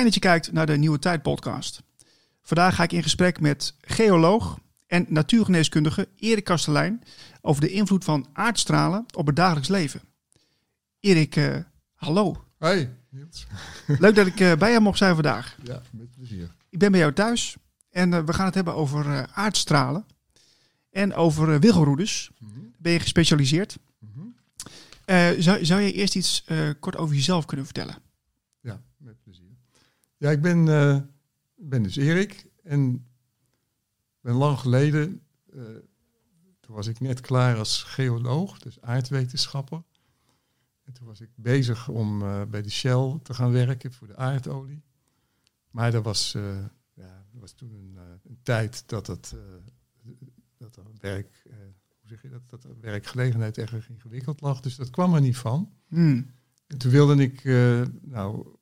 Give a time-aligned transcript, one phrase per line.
[0.00, 1.82] Fijn dat je kijkt naar de Nieuwe Tijd podcast.
[2.42, 7.02] Vandaag ga ik in gesprek met geoloog en natuurgeneeskundige Erik Kastelein
[7.40, 10.00] over de invloed van aardstralen op het dagelijks leven.
[11.00, 11.56] Erik, uh,
[11.94, 12.44] hallo.
[12.58, 12.88] Hoi.
[13.86, 15.56] Leuk dat ik uh, bij jou mocht zijn vandaag.
[15.62, 16.50] Ja, met plezier.
[16.68, 17.56] Ik ben bij jou thuis
[17.90, 20.04] en uh, we gaan het hebben over aardstralen
[20.90, 22.30] en over wiggelroedes.
[22.38, 22.72] Mm -hmm.
[22.78, 23.78] Ben je gespecialiseerd?
[23.98, 25.42] Mm -hmm.
[25.42, 26.44] zou, zou je eerst iets
[26.80, 28.09] kort over jezelf kunnen vertellen?
[30.20, 31.00] Ja, ik ben, uh,
[31.54, 33.06] ben dus Erik en
[34.20, 35.22] ben lang geleden,
[35.54, 35.62] uh,
[36.60, 39.82] toen was ik net klaar als geoloog, dus aardwetenschapper.
[40.84, 44.16] En toen was ik bezig om uh, bij de Shell te gaan werken voor de
[44.16, 44.82] aardolie.
[45.70, 46.32] Maar er was,
[46.92, 49.34] ja, was toen een, een tijd dat het
[50.58, 51.42] dat er werk,
[52.00, 54.60] hoe zeg je dat, dat werkgelegenheid erg ingewikkeld lag.
[54.60, 55.72] Dus dat kwam er niet van.
[55.88, 56.30] Hmm.
[56.66, 57.44] En toen wilde ik,
[58.02, 58.58] nou,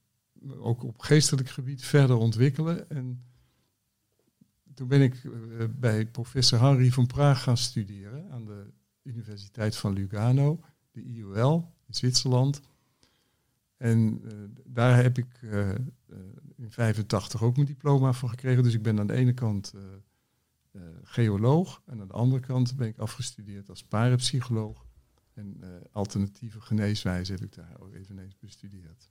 [0.47, 2.91] ook op geestelijk gebied verder ontwikkelen.
[2.91, 3.25] En
[4.75, 8.73] toen ben ik uh, bij professor Henri van Praag gaan studeren aan de
[9.03, 12.61] Universiteit van Lugano, de IOL in Zwitserland.
[13.77, 14.33] En uh,
[14.65, 15.69] daar heb ik uh,
[16.57, 18.63] in 85 ook mijn diploma voor gekregen.
[18.63, 19.75] Dus ik ben aan de ene kant
[21.03, 24.87] geoloog en aan de andere kant ben ik afgestudeerd als parapsycholoog.
[25.35, 25.61] En
[25.93, 29.11] alternatieve geneeswijze heb ik daar ook eveneens bestudeerd.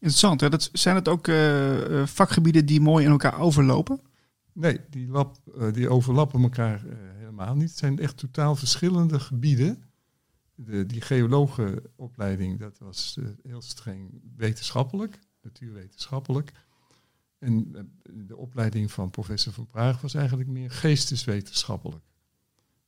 [0.00, 0.40] Interessant.
[0.40, 4.00] Dat, zijn het ook uh, vakgebieden die mooi in elkaar overlopen?
[4.52, 6.82] Nee, die, lap, uh, die overlappen elkaar
[7.16, 7.68] helemaal niet.
[7.68, 9.82] Het zijn echt totaal verschillende gebieden.
[10.54, 16.52] De, die geologenopleiding, dat was heel streng wetenschappelijk, natuurwetenschappelijk.
[17.38, 22.04] En de opleiding van professor Van Praag was eigenlijk meer geesteswetenschappelijk.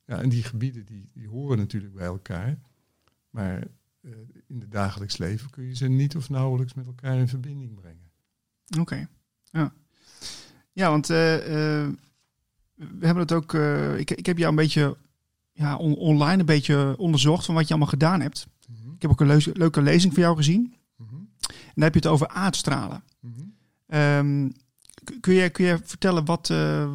[0.06, 2.58] Ja, en die gebieden die, die horen natuurlijk bij elkaar.
[3.30, 3.66] Maar
[4.00, 4.12] uh,
[4.46, 8.10] in het dagelijks leven kun je ze niet of nauwelijks met elkaar in verbinding brengen.
[8.68, 9.06] Oké, okay.
[9.50, 9.72] ja.
[10.72, 11.88] Ja, want uh, uh,
[12.74, 13.54] we hebben het ook,
[13.98, 14.96] ik, ik heb jou een beetje
[15.52, 18.46] ja, on online een beetje onderzocht van wat je allemaal gedaan hebt.
[18.68, 18.94] Mm -hmm.
[18.94, 20.74] Ik heb ook een leuze, leuke lezing van jou gezien.
[20.96, 21.28] Mm -hmm.
[21.48, 23.04] En dan heb je het over aardstralen.
[23.20, 23.98] Mm -hmm.
[23.98, 24.52] um,
[25.20, 26.48] kun, je, kun je vertellen wat,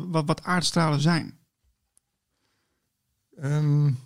[0.08, 1.38] wat, wat aardstralen zijn?
[3.44, 3.98] Um,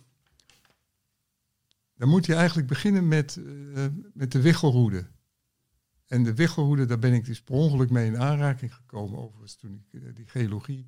[1.99, 5.07] dan moet je eigenlijk beginnen met, uh, met de wichelroede.
[6.05, 9.19] En de wichelroede, daar ben ik dus per ongeluk mee in aanraking gekomen.
[9.19, 10.87] Overigens toen ik uh, die geologie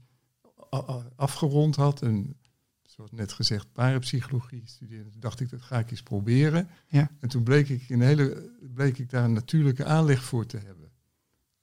[1.15, 2.01] afgerond had.
[2.01, 2.37] En
[2.81, 5.09] zoals net gezegd, parapsychologie studeerde.
[5.09, 6.69] Toen dacht ik, dat ga ik eens proberen.
[6.87, 7.11] Ja.
[7.19, 10.91] En toen bleek ik, een hele, bleek ik daar een natuurlijke aanleg voor te hebben.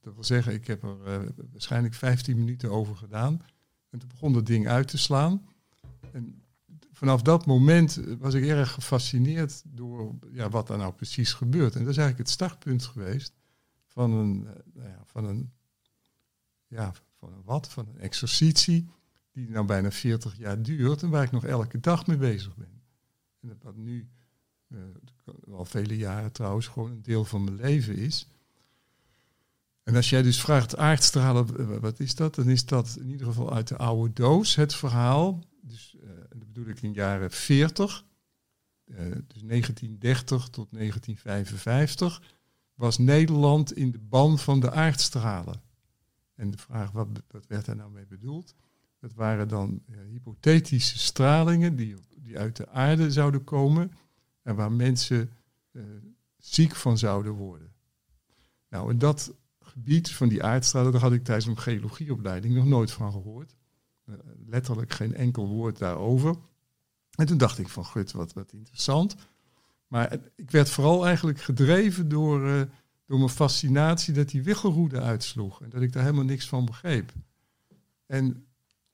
[0.01, 3.41] Dat wil zeggen, ik heb er uh, waarschijnlijk 15 minuten over gedaan.
[3.89, 5.47] En toen begon dat ding uit te slaan.
[6.11, 6.43] En
[6.99, 11.73] vanaf dat moment was ik erg gefascineerd door ja, wat er nou precies gebeurt.
[11.73, 13.33] En dat is eigenlijk het startpunt geweest
[13.85, 14.43] van een,
[14.73, 15.51] nou ja, van een,
[16.67, 18.89] ja, van een wat, van een exercitie
[19.31, 22.81] die nou bijna 40 jaar duurt en waar ik nog elke dag mee bezig ben.
[23.41, 24.09] En wat nu
[24.67, 24.79] uh,
[25.51, 28.27] al vele jaren trouwens gewoon een deel van mijn leven is.
[29.83, 32.35] En als jij dus vraagt aardstralen, wat is dat?
[32.35, 35.43] Dan is dat in ieder geval uit de oude doos het verhaal.
[35.61, 38.05] Dus uh, dat bedoel ik in jaren 40,
[38.85, 38.97] uh,
[39.27, 42.21] dus 1930 tot 1955,
[42.73, 45.61] was Nederland in de ban van de aardstralen.
[46.35, 48.55] En de vraag, wat, wat werd daar nou mee bedoeld?
[48.99, 53.91] Dat waren dan uh, hypothetische stralingen die, die uit de aarde zouden komen
[54.41, 55.29] en waar mensen
[56.37, 57.73] ziek van zouden worden.
[58.69, 62.91] Nou, en dat gebied van die aardstralen, daar had ik tijdens mijn geologieopleiding nog nooit
[62.91, 63.55] van gehoord.
[64.09, 64.15] Uh,
[64.45, 66.35] letterlijk geen enkel woord daarover.
[67.15, 69.15] En toen dacht ik van, gut, wat, wat interessant.
[69.87, 72.61] Maar ik werd vooral eigenlijk gedreven door, uh,
[73.05, 75.61] door mijn fascinatie dat die wiggelroede uitsloeg.
[75.61, 77.11] En dat ik daar helemaal niks van begreep.
[78.05, 78.45] En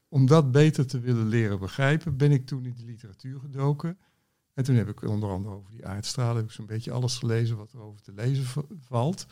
[0.08, 3.98] om dat beter te willen leren begrijpen, ben ik toen in de literatuur gedoken.
[4.54, 7.58] En toen heb ik onder andere over die aardstralen, heb ik zo'n beetje alles gelezen
[7.58, 8.46] wat er over te lezen
[8.80, 9.26] valt.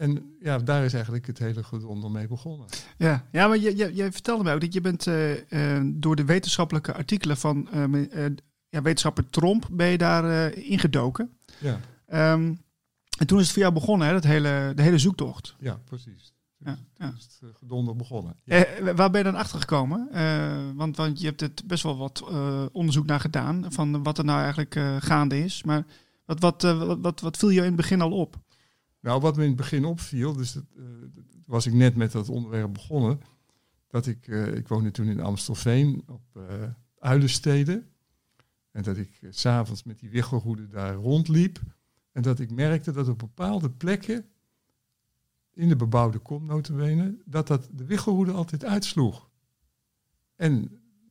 [0.00, 2.66] En ja, daar is eigenlijk het hele gedonder mee begonnen.
[2.96, 6.16] Ja, ja maar je, je, je vertelde mij ook dat je bent uh, uh, door
[6.16, 8.26] de wetenschappelijke artikelen van uh,
[8.68, 11.30] ja, wetenschapper Tromp ben je daar ingedoken.
[11.58, 11.80] Ja.
[12.32, 12.62] Um,
[13.18, 15.54] en toen is het voor jou begonnen, hè, dat hele, de hele zoektocht.
[15.58, 16.34] Ja, precies.
[16.56, 17.12] Ja, ja.
[17.16, 18.36] is het gedonder begonnen.
[18.44, 18.66] Ja.
[18.94, 20.08] waar ben je dan achter gekomen?
[20.76, 22.24] want, want je hebt er best wel wat
[22.72, 25.62] onderzoek naar gedaan van wat er nou eigenlijk gaande is.
[25.62, 25.84] Maar
[26.24, 28.38] wat, wat, wat, wat, wat viel je in het begin al op?
[29.00, 30.84] Nou, wat me in het begin opviel, dus dat, uh,
[31.46, 33.20] was ik net met dat onderwerp begonnen,
[33.86, 36.44] dat ik, uh, ik woonde toen in Amstelveen op uh,
[36.98, 37.88] Uilensteden.
[38.70, 41.60] En dat ik s s'avonds met die wiggelroede daar rondliep.
[42.12, 44.26] En dat ik merkte dat op bepaalde plekken
[45.52, 49.28] in de bebouwde kom notabene, dat dat de wichelroede altijd uitsloeg.
[50.36, 50.52] En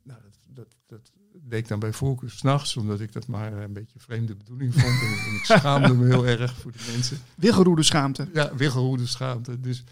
[0.04, 1.12] nou, dat, dat, dat
[1.44, 5.02] deed ik dan bij voorkeur s'nachts, omdat ik dat maar een beetje vreemde bedoeling vond.
[5.28, 7.18] en, ik schaamde me heel erg voor de mensen.
[7.36, 8.28] Wiggelroede schaamte.
[8.34, 9.60] Ja, wiggelroede schaamte.
[9.60, 9.84] Dus,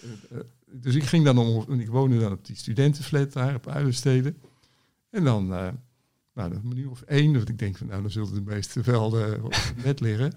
[0.00, 3.54] eh, eh, dus ik ging dan om, en ik woonde dan op die studentenflat daar
[3.54, 4.36] op Uilensteden.
[5.10, 5.68] En dan, eh
[6.34, 9.06] nou, een minuut of één, dat ik denk van nou, dan zullen de meeste wel
[9.42, 10.32] op het bed liggen.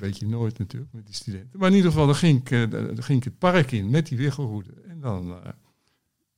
[0.00, 1.58] weet je nooit natuurlijk met die studenten.
[1.58, 4.18] Maar in ieder geval, dan ging ik, dan ging ik het park in met die
[4.18, 4.72] wiggelroede.
[4.88, 5.36] En dan,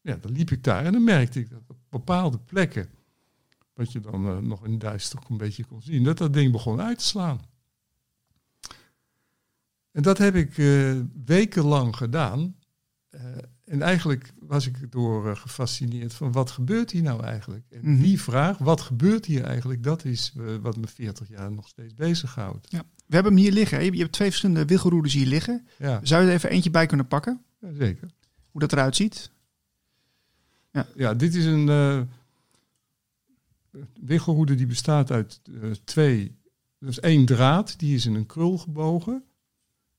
[0.01, 2.89] ja, dan liep ik daar en dan merkte ik dat op bepaalde plekken,
[3.75, 6.81] wat je dan eh, nog in duister een beetje kon zien, dat dat ding begon
[6.81, 7.41] uit te slaan.
[9.93, 12.57] En dat heb ik eh, wekenlang gedaan.
[13.09, 13.21] Eh,
[13.65, 17.65] en eigenlijk was ik door gefascineerd van wat gebeurt hier nou eigenlijk?
[17.71, 18.03] En Mhm.
[18.03, 22.71] die vraag, wat gebeurt hier eigenlijk, dat is wat me 40 jaar nog steeds bezighoudt.
[22.71, 22.83] Ja.
[23.07, 23.79] We hebben hem hier liggen.
[23.79, 23.85] hè.
[23.85, 25.67] Je hebt twee verschillende wiggelroedes hier liggen.
[25.79, 27.43] Ja, Zou je er even eentje bij kunnen pakken?
[27.61, 28.11] ja, zeker.
[28.51, 29.31] Hoe dat eruit ziet?
[30.97, 32.09] Ja, dit is een
[34.01, 36.37] wiggelroede die bestaat uit eh, twee.
[36.79, 39.25] Dus één draad, die is in een krul gebogen.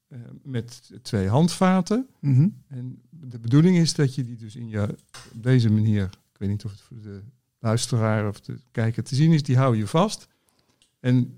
[0.08, 2.08] eh, met twee handvaten.
[2.20, 2.48] Mhm.
[2.68, 4.98] En de bedoeling is dat je die dus in je,
[5.34, 7.22] op deze manier, ik weet niet of het voor de
[7.60, 10.28] luisteraar of de kijker te zien is, die hou je vast.
[11.00, 11.38] En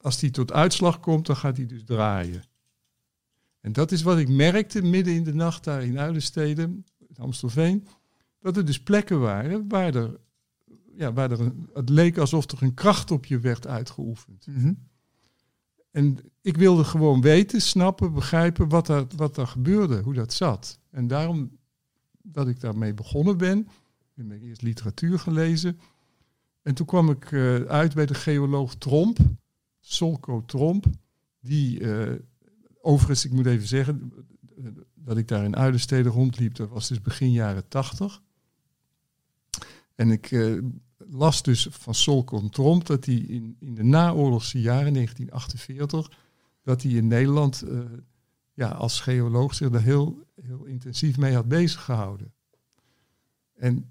[0.00, 2.42] als die tot uitslag komt, dan gaat die dus draaien.
[3.60, 7.86] En dat is wat ik merkte midden in de nacht daar in Uilenstede, in Amstelveen,
[8.40, 10.18] dat er dus plekken waren waar er,
[10.98, 14.46] ja, waar er een, het leek alsof er een kracht op je werd uitgeoefend.
[14.46, 14.72] Mhm.
[15.90, 20.80] En ik wilde gewoon weten, snappen, begrijpen wat er, wat er gebeurde, hoe dat zat.
[20.90, 21.58] En daarom
[22.22, 25.80] dat ik daarmee begonnen ben, ik heb eerst literatuur gelezen.
[26.62, 29.18] En toen kwam ik eh, uit bij de geoloog Tromp,
[29.80, 30.86] Solco Tromp,
[31.40, 32.14] die eh,
[32.80, 34.12] overigens, ik moet even zeggen,
[34.94, 38.22] dat ik daar in Uilensteden rondliep, dat was dus begin jaren tachtig.
[39.94, 40.58] En ik eh,
[41.06, 46.10] las dus van Solcon Tromp dat hij in, in de naoorlogse jaren, 1948,
[46.62, 47.78] dat hij in Nederland eh,
[48.54, 52.32] ja, als geoloog zich daar heel, heel intensief mee had bezig gehouden.
[53.54, 53.90] En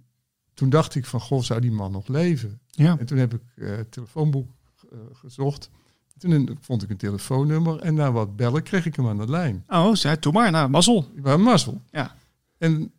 [0.54, 2.60] toen dacht ik van, goh, zou die man nog leven?
[2.70, 2.98] Ja.
[3.00, 4.50] En toen heb ik eh, het telefoonboek
[4.92, 5.70] eh, gezocht.
[6.18, 9.64] Toen vond ik een telefoonnummer en na wat bellen kreeg ik hem aan de lijn.
[9.68, 10.52] Oh, zei toen maar.
[10.52, 11.12] Nou, mazzel.
[11.16, 11.82] Ik was een mazzel.
[11.92, 12.16] Ja.
[12.58, 12.92] En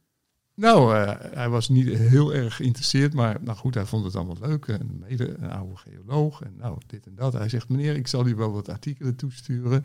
[0.58, 4.36] nou, eh, hij was niet heel erg geïnteresseerd, maar nou goed, hij vond het allemaal
[4.40, 4.66] leuk.
[4.66, 7.32] En mede een oude geoloog en nou, dit en dat.
[7.32, 9.84] Hij zegt, meneer, ik zal u wel wat artikelen toesturen.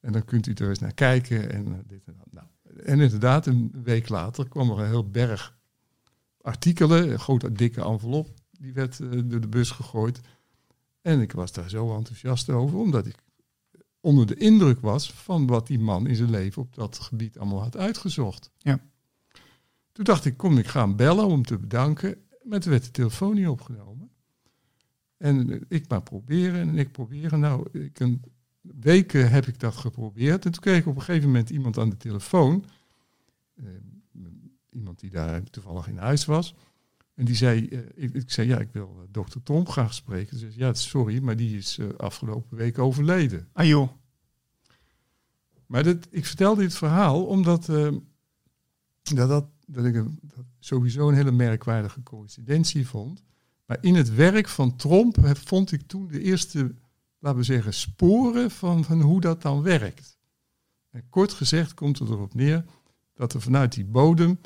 [0.00, 2.26] En dan kunt u er eens naar kijken en eh, dit en dat.
[2.30, 2.46] Nou,
[2.84, 5.56] en inderdaad, een week later kwam er een heel berg
[6.40, 10.20] artikelen, een grote dikke envelop, die werd eh, door de bus gegooid.
[11.02, 13.16] En ik was daar zo enthousiast over, omdat ik
[14.00, 17.62] onder de indruk was van wat die man in zijn leven op dat gebied allemaal
[17.62, 18.50] had uitgezocht.
[18.58, 18.80] Ja.
[19.94, 22.16] Toen dacht ik, kom, ik ga hem bellen om hem te bedanken.
[22.42, 24.10] Maar toen werd de telefoon niet opgenomen.
[25.16, 27.40] En ik maar proberen en ik proberen.
[27.40, 28.22] Nou, ik een,
[28.80, 30.44] weken heb ik dat geprobeerd.
[30.44, 32.64] En toen kreeg ik op een gegeven moment iemand aan de telefoon.
[33.54, 33.64] Eh,
[34.70, 36.54] iemand die daar toevallig in huis was.
[37.14, 40.38] En die zei, eh, ik, ik zei, ja, ik wil eh, dokter Tromp graag spreken.
[40.38, 43.48] Ze zei, ja, sorry, maar die is afgelopen week overleden.
[43.52, 43.90] Ah joh.
[45.66, 47.66] Maar dat, ik vertel dit verhaal omdat
[49.02, 53.22] dat, dat, dat ik een, dat sowieso een hele merkwaardige coïncidentie vond.
[53.66, 56.74] Maar in het werk van Tromp vond ik toen de eerste,
[57.18, 60.18] laten we zeggen, sporen van, van hoe dat dan werkt.
[60.90, 62.64] En kort gezegd komt het erop neer
[63.14, 64.38] dat er vanuit die bodem,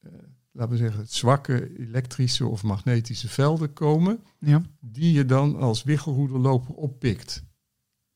[0.00, 0.12] eh,
[0.52, 4.62] laten we zeggen, zwakke elektrische of magnetische velden komen Ja.
[4.80, 7.44] die je dan als wiggelroederloper oppikt.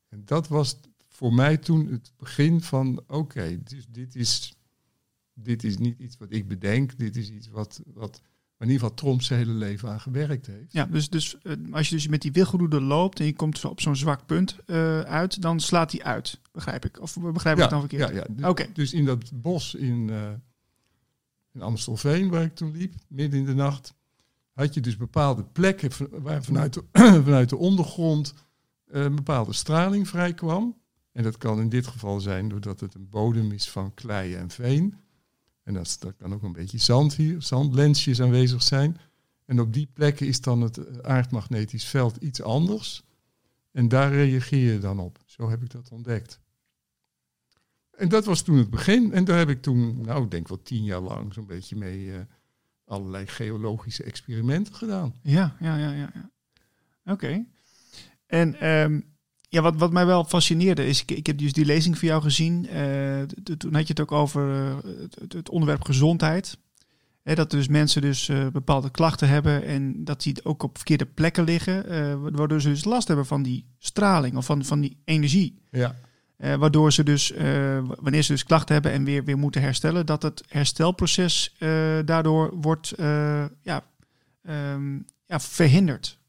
[0.08, 4.54] En dat was voor mij toen het begin van, oké, dus dit, is,
[5.34, 8.22] dit is niet iets wat ik bedenk, dit is iets wat, wat
[8.60, 10.72] in ieder geval Tromp zijn hele leven aan gewerkt heeft.
[10.72, 13.80] Ja, dus, dus eh, als je dus met die wiggelroede loopt en je komt op
[13.80, 17.00] zo'n zwak punt eh, uit, dan slaat die uit, begrijp ik.
[17.00, 18.08] Of begrijp ik het dan verkeerd?
[18.08, 18.26] ja, ja.
[18.30, 18.66] Dus, Oké.
[18.72, 20.30] dus in dat bos in, eh,
[21.52, 23.94] in Amstelveen, waar ik toen liep, midden in de nacht,
[24.52, 25.90] had je dus bepaalde plekken
[26.22, 26.84] waar vanuit de,
[27.24, 28.34] vanuit de ondergrond
[28.86, 30.78] een bepaalde straling vrijkwam.
[31.12, 34.50] En dat kan in dit geval zijn doordat het een bodem is van klei en
[34.50, 34.94] veen.
[35.76, 38.96] En dat, kan ook een beetje zand hier, zandlensjes aanwezig zijn.
[39.44, 43.02] En op die plekken is dan het eh, aardmagnetisch veld iets anders.
[43.72, 45.18] En daar reageer je dan op.
[45.26, 46.40] Zo heb ik dat ontdekt.
[47.90, 49.12] En dat was toen het begin.
[49.12, 52.12] En daar heb ik toen, nou, ik denk wel tien jaar lang zo'n beetje mee
[52.12, 52.20] eh,
[52.84, 55.14] allerlei geologische experimenten gedaan.
[55.22, 56.10] Ja, ja, ja, ja.
[56.14, 56.30] ja.
[57.12, 57.44] Oké.
[58.26, 59.00] En ehm,
[59.52, 62.22] Ja, wat, wat mij wel fascineerde is, ik, ik heb dus die lezing van jou
[62.22, 62.66] gezien.
[62.74, 63.22] Uh,
[63.56, 64.76] toen had je het ook over uh,
[65.20, 66.58] het, het, onderwerp gezondheid.
[67.22, 71.06] Hè, dat dus mensen dus uh, bepaalde klachten hebben en dat die ook op verkeerde
[71.06, 71.84] plekken liggen.
[72.36, 75.58] waardoor ze dus last hebben van die straling of van, van die energie.
[75.70, 75.94] Ja.
[76.36, 77.32] waardoor ze dus,
[78.00, 81.56] wanneer ze dus klachten hebben en weer, weer moeten herstellen, dat het herstelproces
[82.04, 82.92] daardoor wordt
[83.62, 83.82] ja,
[84.48, 86.19] um, ja, verhinderd.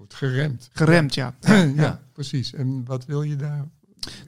[0.00, 0.70] Wordt geremd.
[0.72, 1.34] Geremd, ja.
[1.76, 2.00] ja.
[2.12, 2.54] precies.
[2.54, 3.68] En wat wil je daar?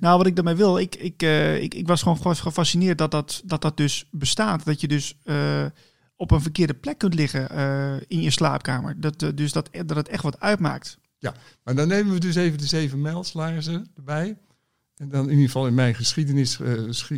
[0.01, 3.43] Nou, wat ik daarmee wil, ik, ik, uh, ik, ik was gewoon gefascineerd dat dat,
[3.45, 4.65] dat dat dus bestaat.
[4.65, 5.65] Dat je dus uh,
[6.17, 9.01] op een verkeerde plek kunt liggen uh, in je slaapkamer.
[9.01, 10.99] Dat, dus dat, dat het echt wat uitmaakt.
[11.19, 14.39] Ja, maar dan nemen we dus even de zeven mijlslaarzen erbij.
[14.97, 16.59] En dan in ieder geval in mijn geschiedenis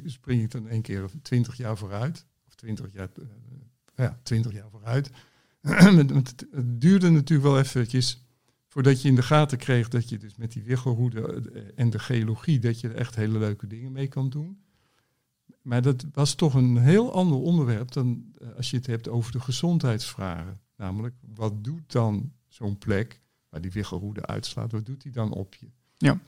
[0.04, 2.24] spring ik dan één keer twintig jaar vooruit.
[2.46, 3.08] Of twintig jaar,
[3.96, 5.10] ja, twintig jaar vooruit.
[6.24, 8.23] het duurde natuurlijk wel eventjes
[8.74, 11.98] voordat je in de gaten kreeg dat je dus met die wiggelhoede eh, en de
[11.98, 14.62] geologie, dat je er echt hele leuke dingen mee kan doen.
[15.62, 19.32] Maar dat was toch een heel ander onderwerp dan eh, als je het hebt over
[19.32, 20.60] de gezondheidsvragen.
[20.76, 25.54] Namelijk, wat doet dan zo'n plek waar die wiggelhoede uitslaat, wat doet die dan op
[25.54, 25.66] je?
[25.96, 26.20] Ja.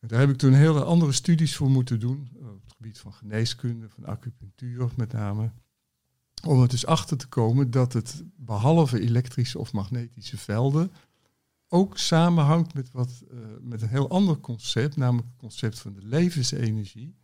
[0.00, 3.12] Daar heb ik toen hele andere studies voor moeten doen, eh, op het gebied van
[3.12, 5.50] geneeskunde, van acupunctuur met name.
[6.46, 10.90] Om er dus achter te komen dat het behalve elektrische of magnetische velden
[11.68, 16.02] ook samenhangt met, wat, uh, met een heel ander concept, namelijk het concept van de
[16.02, 17.14] levensenergie,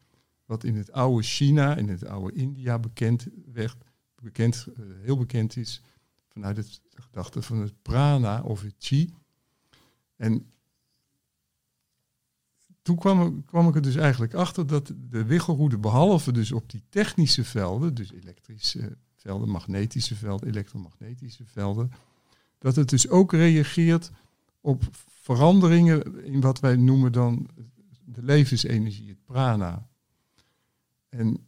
[0.45, 3.77] wat in het oude China, in het oude India bekend werd,
[4.23, 5.83] bekend, uh, heel bekend is
[6.29, 9.15] vanuit het gedachte van het prana of het chi.
[10.17, 10.53] En
[12.83, 16.83] toen kwam, kwam ik er dus eigenlijk achter dat de wiggelroede, behalve dus op die
[16.89, 21.93] technische velden, dus elektrische velden, magnetische velden, elektromagnetische velden,
[22.59, 24.11] dat het dus ook reageert
[24.65, 27.49] op veranderingen in wat wij noemen dan
[28.05, 29.89] de levensenergie, het prana.
[31.09, 31.47] En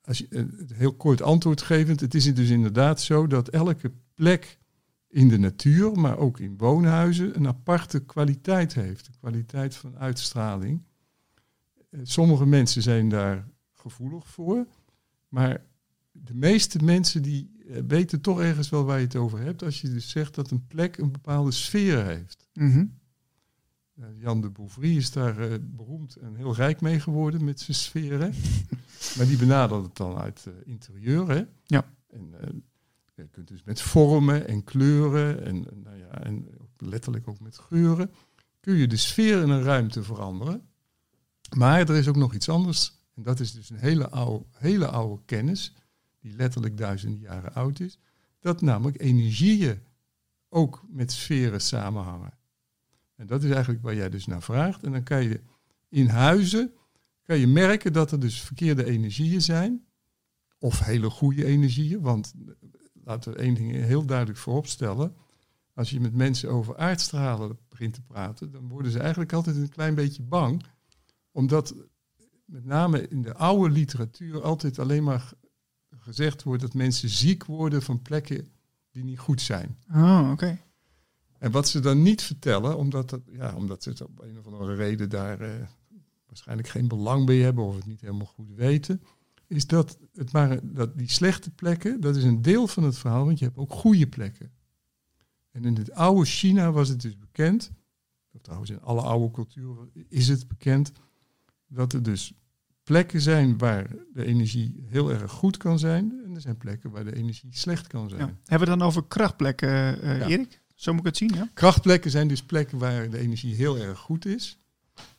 [0.00, 4.58] als je het heel kort antwoord gevend, het is dus inderdaad zo dat elke plek
[5.08, 9.06] in de natuur, maar ook in woonhuizen, een aparte kwaliteit heeft.
[9.06, 10.82] Een kwaliteit van uitstraling.
[11.90, 14.66] Eh, sommige mensen zijn daar gevoelig voor,
[15.28, 15.64] maar
[16.12, 17.55] de meeste mensen die eh,
[17.86, 19.62] weten toch ergens wel waar je het over hebt.
[19.62, 22.48] Als je dus zegt dat een plek een bepaalde sfeer heeft.
[22.52, 22.84] Mhm.
[23.94, 27.76] Eh, Jan de Bouvry is daar uh, beroemd en heel rijk mee geworden met zijn
[27.76, 28.34] sferen.
[29.16, 31.28] maar die benadert het dan uit uh, interieur.
[31.28, 31.42] Hè?
[31.64, 31.92] Ja.
[32.10, 32.34] En
[33.14, 38.10] je kunt dus met vormen en kleuren en, nou ja, en letterlijk ook met geuren,
[38.60, 40.62] kun je de sfeer in een ruimte veranderen.
[41.56, 42.98] Maar er is ook nog iets anders.
[43.14, 45.74] En dat is dus een hele oude, hele oude kennis
[46.26, 47.98] die letterlijk duizenden jaren oud is,
[48.40, 49.82] dat namelijk energieën
[50.48, 52.38] ook met sferen samenhangen.
[53.14, 54.82] En dat is eigenlijk waar jij dus naar vraagt.
[54.82, 55.40] En dan kan je
[55.88, 56.72] in huizen
[57.22, 59.84] kan je merken dat er dus verkeerde energieën zijn.
[60.58, 62.00] Of hele goede energieën.
[62.00, 62.34] Want
[63.04, 65.14] laten we één ding heel duidelijk vooropstellen.
[65.74, 69.68] Als je met mensen over aardstralen begint te praten, dan worden ze eigenlijk altijd een
[69.68, 70.64] klein beetje bang.
[71.32, 71.74] Omdat
[72.44, 75.32] met name in de oude literatuur altijd alleen maar
[76.06, 78.48] gezegd wordt dat mensen ziek worden van plekken
[78.90, 79.76] die niet goed zijn.
[79.92, 80.58] Oh, oké.
[81.38, 84.46] En wat ze dan niet vertellen, omdat, dat, ja, omdat ze het op een of
[84.46, 85.48] andere reden daar uh,
[86.26, 89.02] waarschijnlijk geen belang bij hebben of het niet helemaal goed weten,
[89.46, 93.24] is dat, het maar, dat die slechte plekken, dat is een deel van het verhaal,
[93.24, 94.52] want je hebt ook goede plekken.
[95.50, 97.70] En in het oude China was het dus bekend,
[98.32, 100.92] of trouwens in alle oude culturen is het bekend,
[101.66, 102.32] dat er dus
[102.86, 106.22] plekken zijn waar de energie heel erg goed kan zijn.
[106.24, 108.20] En er zijn plekken waar de energie slecht kan zijn.
[108.20, 108.26] Ja.
[108.26, 110.60] Hebben we het dan over krachtplekken, uh, Erik?
[110.74, 111.48] Zo moet ik het zien, ja?
[111.54, 114.58] Krachtplekken zijn dus plekken waar de energie heel erg goed is.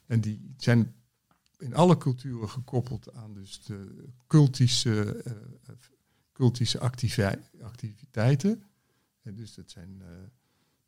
[0.05, 0.93] En die zijn
[1.57, 5.33] in alle culturen gekoppeld aan dus de cultische, uh,
[6.33, 6.79] cultische
[7.59, 8.63] activiteiten.
[9.21, 10.07] En dus dat zijn uh,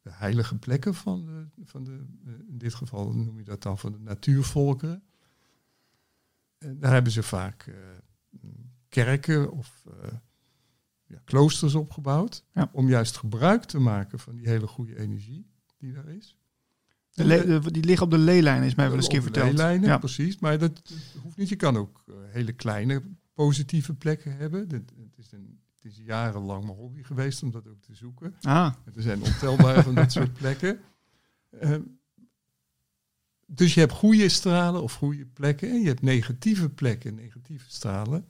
[0.02, 2.06] de heilige plekken van de, van de,
[2.48, 5.04] in dit geval noem je dat dan van de natuurvolkeren.
[6.60, 7.76] Eh, daar hebben ze vaak eh,
[8.90, 10.12] kerken of eh,
[11.06, 12.46] ja, kloosters opgebouwd.
[12.72, 16.38] Om juist gebruik te maken van die hele goede energie die daar is.
[17.12, 19.52] De die liggen op de leelijn, is mij wel eens keer verteld.
[19.52, 19.98] Leelijnen, ja.
[19.98, 20.40] precies.
[20.40, 20.82] Maar dat,
[21.22, 21.50] hoeft niet.
[21.50, 24.60] Je kan ook hele kleine positieve plekken hebben.
[24.70, 28.36] Het, is een, het is jarenlang mijn hobby geweest om dat ook te zoeken.
[28.42, 28.74] Ah.
[28.96, 30.80] Er zijn ontelbare van dat soort plekken.
[31.64, 31.76] Uh,
[33.52, 38.26] dus je hebt goede stralen of goede plekken en je hebt negatieve plekken, negatieve stralen.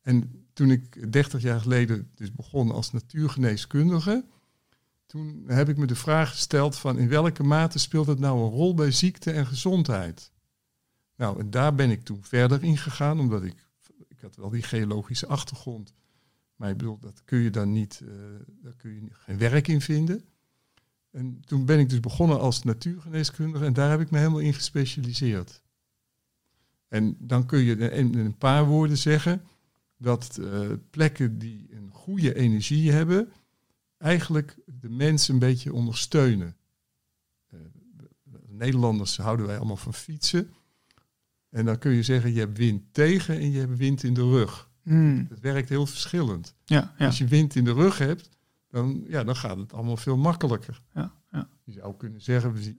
[0.00, 4.24] En toen ik 30 jaar geleden dus begon als natuurgeneeskundige,
[5.06, 8.50] toen heb ik me de vraag gesteld van in welke mate speelt het nou een
[8.50, 10.32] rol bij ziekte en gezondheid?
[11.16, 13.68] Nou, en daar ben ik toen verder in gegaan, omdat ik,
[14.08, 15.94] ik had wel die geologische achtergrond.
[16.56, 18.10] Maar ik bedoel, dat kun je dan niet, uh,
[18.62, 20.24] daar kun je geen werk in vinden.
[21.10, 24.54] En toen ben ik dus begonnen als natuurgeneeskundige en daar heb ik me helemaal in
[24.54, 25.62] gespecialiseerd.
[26.88, 29.42] En dan kun je in een paar woorden zeggen
[29.96, 33.32] dat uh, plekken die een goede energie hebben,
[33.98, 36.56] eigenlijk de mensen een beetje ondersteunen.
[37.54, 37.60] Uh,
[38.46, 40.50] Nederlanders houden wij allemaal van fietsen.
[41.50, 44.30] En dan kun je zeggen, je hebt wind tegen en je hebt wind in de
[44.30, 44.70] rug.
[44.82, 45.26] Mm.
[45.28, 46.54] Het werkt heel verschillend.
[46.64, 47.06] Ja, ja.
[47.06, 48.28] Als je wind in de rug hebt,
[48.70, 50.80] dan, ja, dan gaat het allemaal veel makkelijker.
[50.94, 51.48] Ja, ja.
[51.64, 52.78] Je zou kunnen zeggen,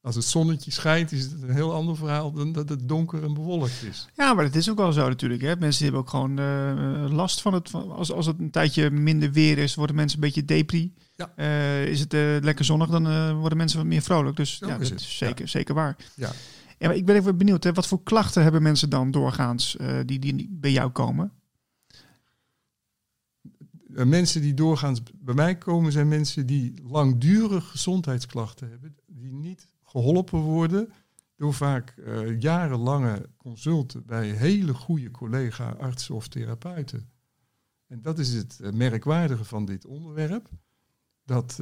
[0.00, 3.34] als het zonnetje schijnt, is het een heel ander verhaal dan dat het donker en
[3.34, 4.08] bewolkt is.
[4.14, 5.42] Ja, maar dat is ook wel zo natuurlijk.
[5.42, 5.56] Hè?
[5.56, 7.72] Mensen hebben ook gewoon uh, last van het.
[7.74, 10.94] Als, als het een tijdje minder weer is, worden mensen een beetje depri.
[11.16, 11.32] Ja.
[11.36, 14.36] Uh, is het uh, lekker zonnig, dan worden mensen wat meer vrolijk.
[14.36, 15.96] Dus ja, dat is zeker, zeker waar.
[16.14, 16.30] Ja.
[16.78, 20.18] Ja, maar ik ben even benieuwd, hè, wat voor klachten hebben mensen dan doorgaans die,
[20.18, 21.32] die bij jou komen?
[23.94, 30.40] Mensen die doorgaans bij mij komen zijn mensen die langdurig gezondheidsklachten hebben, die niet geholpen
[30.40, 30.92] worden
[31.36, 37.10] door vaak uh, jarenlange consulten bij hele goede collega-artsen of therapeuten.
[37.86, 40.48] En dat is het uh, merkwaardige van dit onderwerp,
[41.24, 41.60] dat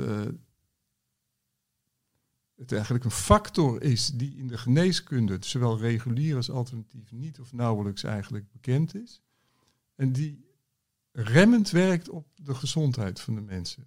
[2.57, 7.53] het eigenlijk een factor is die in de geneeskunde, zowel regulier als alternatief, niet of
[7.53, 9.23] nauwelijks eigenlijk bekend is.
[9.95, 10.52] En die
[11.13, 13.87] remmend werkt op de gezondheid van de mensen.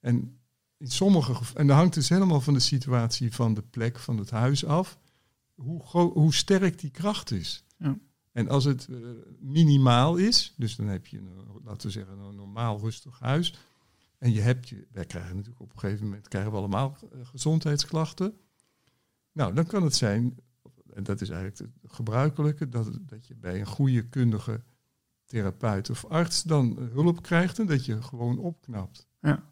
[0.00, 0.40] En
[0.76, 4.30] in sommige en dat hangt dus helemaal van de situatie van de plek, van het
[4.30, 4.98] huis af,
[5.54, 7.64] hoe, hoe sterk die kracht is.
[7.76, 7.98] Ja.
[8.32, 9.08] En als het uh,
[9.40, 11.30] minimaal is, dus dan heb je, een,
[11.64, 13.58] laten we zeggen, een normaal rustig huis.
[14.18, 17.26] En je hebt je, wij krijgen natuurlijk op een gegeven moment krijgen we allemaal uh,
[17.26, 18.34] gezondheidsklachten.
[19.32, 20.38] Nou, dan kan het zijn,
[20.94, 24.62] en dat is eigenlijk het gebruikelijke, dat, dat je bij een goede kundige
[25.32, 29.06] therapeut of arts dan hulp krijgt en dat je gewoon opknapt.
[29.20, 29.42] Ja.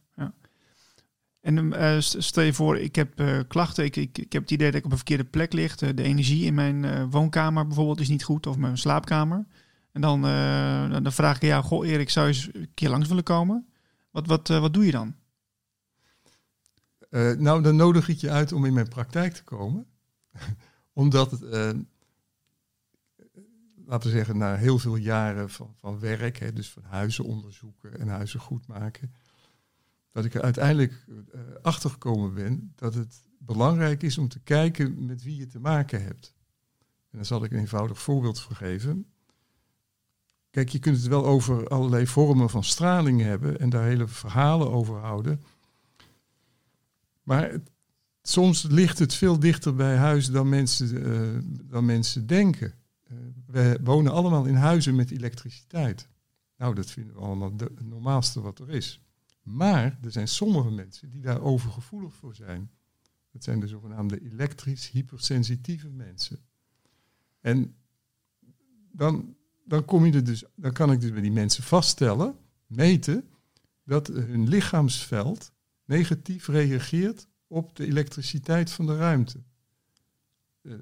[1.40, 4.71] En uh, stel je voor, ik heb uh, klachten, ik, ik, ik heb het idee
[4.71, 5.81] dat ik op een verkeerde plek lig.
[5.81, 9.47] Uh, de energie in mijn woonkamer bijvoorbeeld is niet goed, of mijn slaapkamer.
[9.93, 10.23] En dan,
[11.03, 13.66] dan vraag ik, ja, goh Erik, zou je eens een keer langs willen komen?
[14.11, 15.14] Wat, wat, wat doe je dan?
[17.38, 19.87] nou, dan nodig ik je uit om in mijn praktijk te komen.
[20.93, 21.40] Omdat,
[23.90, 28.00] laten we zeggen, na heel veel jaren van, van werk, hè, dus van huizen onderzoeken
[28.00, 29.14] en huizen goed maken
[30.12, 35.07] dat ik er uiteindelijk uh, achter gekomen ben dat het belangrijk is om te kijken
[35.07, 36.35] met wie je te maken hebt.
[37.11, 39.07] En daar zal ik een eenvoudig voorbeeld voor geven.
[40.50, 44.70] Kijk, je kunt het wel over allerlei vormen van straling hebben en daar hele verhalen
[44.70, 45.42] over houden.
[47.22, 47.61] Maar
[48.22, 51.38] soms ligt het veel dichter bij huis dan mensen, uh,
[51.70, 52.80] dan mensen denken.
[53.12, 56.09] Uh, we wonen allemaal in huizen met elektriciteit.
[56.57, 59.01] Nou, dat vinden we allemaal het normaalste wat er is.
[59.42, 62.70] Maar er zijn sommige mensen die daar overgevoelig voor zijn.
[63.33, 66.38] Dat zijn de zogenaamde elektrisch hypersensitieve mensen.
[67.40, 67.75] En
[68.92, 73.29] dan, dan, kom je er dus, dan kan ik dus bij die mensen vaststellen, meten,
[73.85, 75.53] dat hun lichaamsveld
[75.85, 79.42] negatief reageert op de elektriciteit van de ruimte.
[80.62, 80.73] Eh,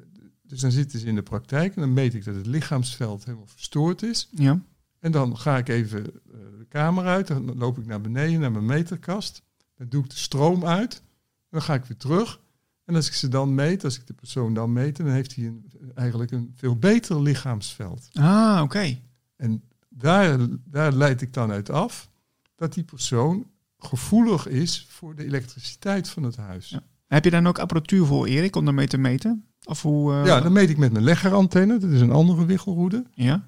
[0.42, 3.46] dus dan zitten ze in de praktijk en dan meet ik dat het lichaamsveld helemaal
[3.46, 4.28] verstoord is.
[4.30, 4.62] Ja.
[4.98, 8.52] En dan ga ik even uh, de kamer uit, dan loop ik naar beneden naar
[8.52, 9.42] mijn meterkast.
[9.76, 11.02] Dan doe ik de stroom uit.
[11.50, 12.40] Dan ga ik weer terug.
[12.84, 15.46] En als ik ze dan meet, als ik de persoon dan meet, dan heeft hij
[15.46, 18.08] een, eigenlijk een veel beter lichaamsveld.
[18.12, 18.98] Ah, oké.
[19.36, 22.10] En daar, daar leid ik dan uit af
[22.54, 26.68] dat die persoon gevoelig is voor de elektriciteit van het huis.
[26.68, 26.82] Ja.
[27.08, 29.44] Heb je dan ook apparatuur voor, Erik, om daarmee te meten?
[29.64, 30.26] Of hoe, uh...
[30.26, 31.78] Ja, dan meet ik met mijn leggerantenne.
[31.78, 33.04] Dat is een andere wichelroede.
[33.14, 33.44] Ja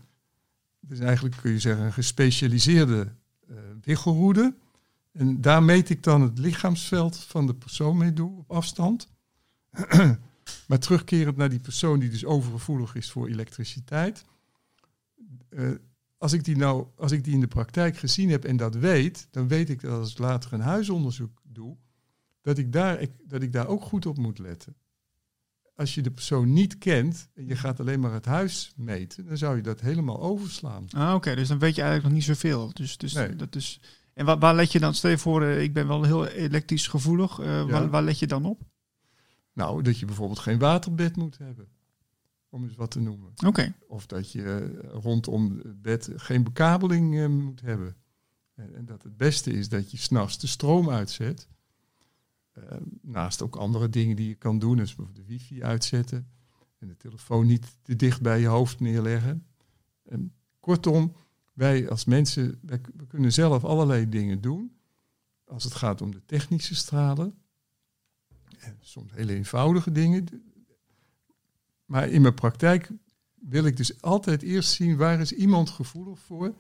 [0.91, 3.13] is eigenlijk kun je zeggen een gespecialiseerde
[3.51, 4.55] uh, wichelroede.
[5.13, 9.09] En daar meet ik dan het lichaamsveld van de persoon mee toe op afstand.
[10.69, 14.25] maar terugkerend naar die persoon die dus overgevoelig is voor elektriciteit.
[15.51, 15.71] Uh,
[16.19, 19.29] als ik, die nou, als ik die in de praktijk gezien heb en dat weet,
[19.31, 21.77] dan weet ik dat als ik later een huisonderzoek doe,
[22.41, 24.77] dat ik daar, dat ik daar ook goed op moet letten
[25.81, 29.37] als je de persoon niet kent en je gaat alleen maar het huis meten, dan
[29.37, 30.87] zou je dat helemaal overslaan.
[30.91, 32.71] Ah, oké, dus dan weet je eigenlijk nog niet zoveel.
[32.73, 33.81] Dus, dus dat is.
[34.15, 34.95] En waar, waar let je dan?
[34.95, 37.41] Stel je voor, uh, ik ben wel heel elektrisch gevoelig.
[37.41, 38.63] Uh, waar, waar let je dan op?
[39.53, 41.69] Nou, dat je bijvoorbeeld geen waterbed moet hebben.
[42.49, 43.33] Om eens wat te noemen.
[43.47, 43.75] Oké.
[43.89, 47.97] Of dat je uh, rondom het bed geen bekabeling moet hebben.
[48.55, 51.49] En, en dat het beste is dat je s'nachts de stroom uitzet.
[52.69, 56.29] Eh, naast ook andere dingen die je kan doen, dus bijvoorbeeld de wifi uitzetten
[56.79, 59.47] en de telefoon niet te dicht bij je hoofd neerleggen.
[60.03, 61.13] En kortom,
[61.53, 62.61] wij als mensen,
[62.97, 64.75] we kunnen zelf allerlei dingen doen.
[65.45, 67.35] Als het gaat om de technische stralen.
[68.59, 70.27] En soms hele eenvoudige dingen.
[71.85, 72.91] Maar in mijn praktijk
[73.35, 76.55] wil ik dus altijd eerst zien waar is iemand gevoelig voor,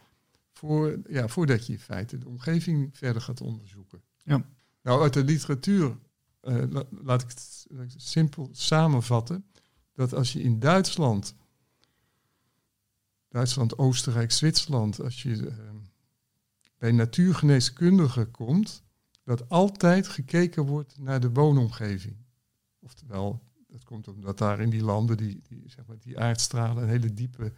[0.52, 4.02] voor ja, voordat je in feite de omgeving verder gaat onderzoeken.
[4.22, 4.44] Ja.
[4.82, 5.98] Nou, uit de literatuur,
[6.40, 9.44] la, laat ik het simpel samenvatten,
[9.92, 11.34] dat als je in Duitsland,
[13.28, 15.52] Duitsland, Oostenrijk, Zwitserland, als je uh,
[16.78, 18.82] bij natuurgeneeskundigen komt,
[19.24, 22.16] dat altijd gekeken wordt naar de woonomgeving.
[22.78, 26.88] Oftewel, dat komt omdat daar in die landen die, die, zeg maar, die aardstralen een
[26.88, 27.52] hele diepe,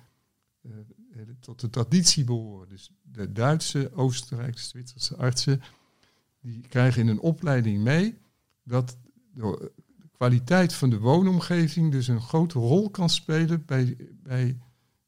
[1.11, 2.69] hele, tot de traditie behoren.
[2.69, 5.63] Dus de Duitse, Oostenrijkse, Zwitserse artsen,
[6.42, 8.18] die krijgen in een opleiding mee
[8.62, 8.96] dat
[9.35, 9.72] de
[10.12, 14.59] kwaliteit van de woonomgeving dus een grote rol kan spelen bij, bij,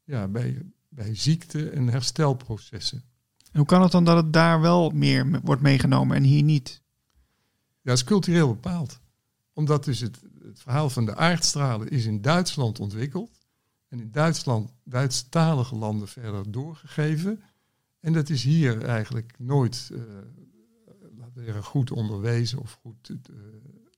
[0.03, 3.03] ja, bij, bij ziekte- en herstelprocessen.
[3.51, 6.81] En hoe kan het dan dat het daar wel meer wordt meegenomen en hier niet?
[7.81, 8.99] Ja, dat is cultureel bepaald.
[9.53, 13.45] Omdat dus het, het verhaal van de aardstralen is in Duitsland ontwikkeld.
[13.87, 17.43] En in Duitsland, Duitsstalige landen verder doorgegeven.
[17.99, 20.01] En dat is hier eigenlijk nooit uh,
[21.35, 23.09] laten we goed onderwezen of goed.
[23.09, 23.15] Uh,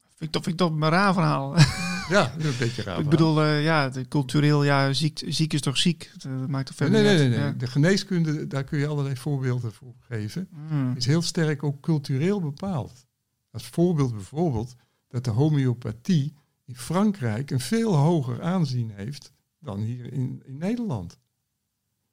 [0.05, 1.55] vind ik toch, vind ik toch een raar verhaal.
[2.09, 2.99] Ja, een beetje raar.
[3.03, 6.11] ik bedoel, uh, ja, de cultureel, ja, ziek, ziek is toch ziek?
[6.17, 7.55] Dat maakt toch verder nee, nee, nee.
[7.55, 10.47] De geneeskunde, daar kun je allerlei voorbeelden voor geven.
[10.51, 10.95] Mm.
[10.95, 13.05] Is heel sterk ook cultureel bepaald.
[13.51, 14.75] Als voorbeeld bijvoorbeeld
[15.07, 16.33] dat de homeopathie
[16.65, 21.19] in Frankrijk een veel hoger aanzien heeft dan hier in, in Nederland.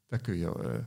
[0.06, 0.84] Daar kun je, uh,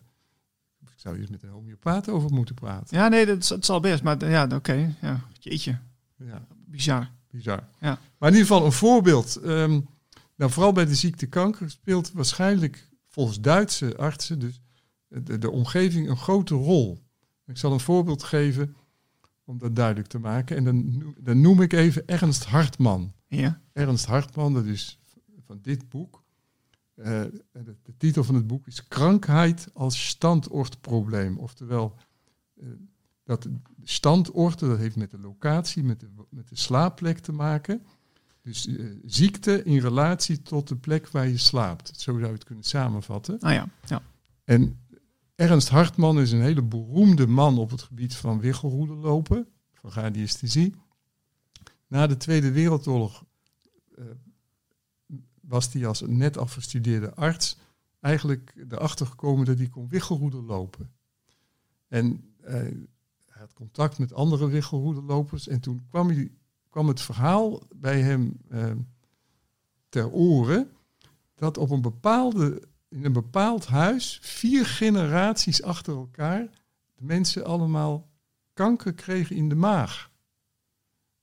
[1.07, 2.97] zou je eens met een homeopaat over moeten praten.
[2.97, 4.03] Ja, nee, dat, dat zal best.
[4.03, 5.79] Maar ja, oké, okay, ja, jeetje.
[6.17, 6.47] Ja.
[6.65, 7.11] Bizar.
[7.31, 7.67] Bizar.
[7.79, 7.99] Ja.
[8.17, 9.39] Maar in ieder geval een voorbeeld.
[9.43, 9.87] Um,
[10.35, 14.61] nou, vooral bij de ziekte kanker speelt waarschijnlijk volgens Duitse artsen dus
[15.07, 16.99] de, de omgeving een grote rol.
[17.45, 18.75] Ik zal een voorbeeld geven
[19.45, 20.57] om dat duidelijk te maken.
[20.57, 23.13] En dan, dan noem ik even Ernst Hartman.
[23.27, 23.61] Ja.
[23.73, 24.99] Ernst Hartman, dat is
[25.45, 26.23] van dit boek.
[26.99, 31.37] Uh, de, de, titel van het boek is Krankheid als standortprobleem.
[31.37, 31.95] Oftewel,
[32.55, 32.67] uh,
[33.23, 33.47] dat
[33.83, 37.81] standorten, dat heeft met de locatie, met de, met de slaapplek te maken.
[38.41, 41.87] Dus uh, ziekte in relatie tot de plek waar je slaapt.
[41.87, 43.39] Zo zou je het kunnen samenvatten.
[43.39, 44.01] Ah ja, ja.
[44.43, 44.79] En
[45.35, 50.75] Ernst Hartman is een hele beroemde man op het gebied van wiggelroeden lopen, van radiesthesie.
[51.87, 53.23] Na de Tweede Wereldoorlog
[55.47, 57.57] was hij als net afgestudeerde arts
[57.99, 60.91] eigenlijk erachter gekomen dat hij kon wiggelroeden lopen.
[61.87, 66.31] En uh, hij had contact met andere wiggelroedenlopers en toen kwam, hij,
[66.69, 68.71] kwam het verhaal bij hem uh,
[69.89, 70.71] ter oren
[71.35, 76.49] dat op een bepaalde in een bepaald huis, vier generaties achter elkaar,
[76.95, 78.09] de mensen allemaal
[78.53, 80.11] kanker kregen in de maag.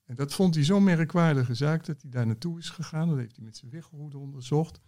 [0.04, 3.08] En dat vond hij zo'n merkwaardige zaak dat hij daar naartoe is gegaan.
[3.08, 4.80] Dat heeft hij met zijn wiggelroede onderzocht.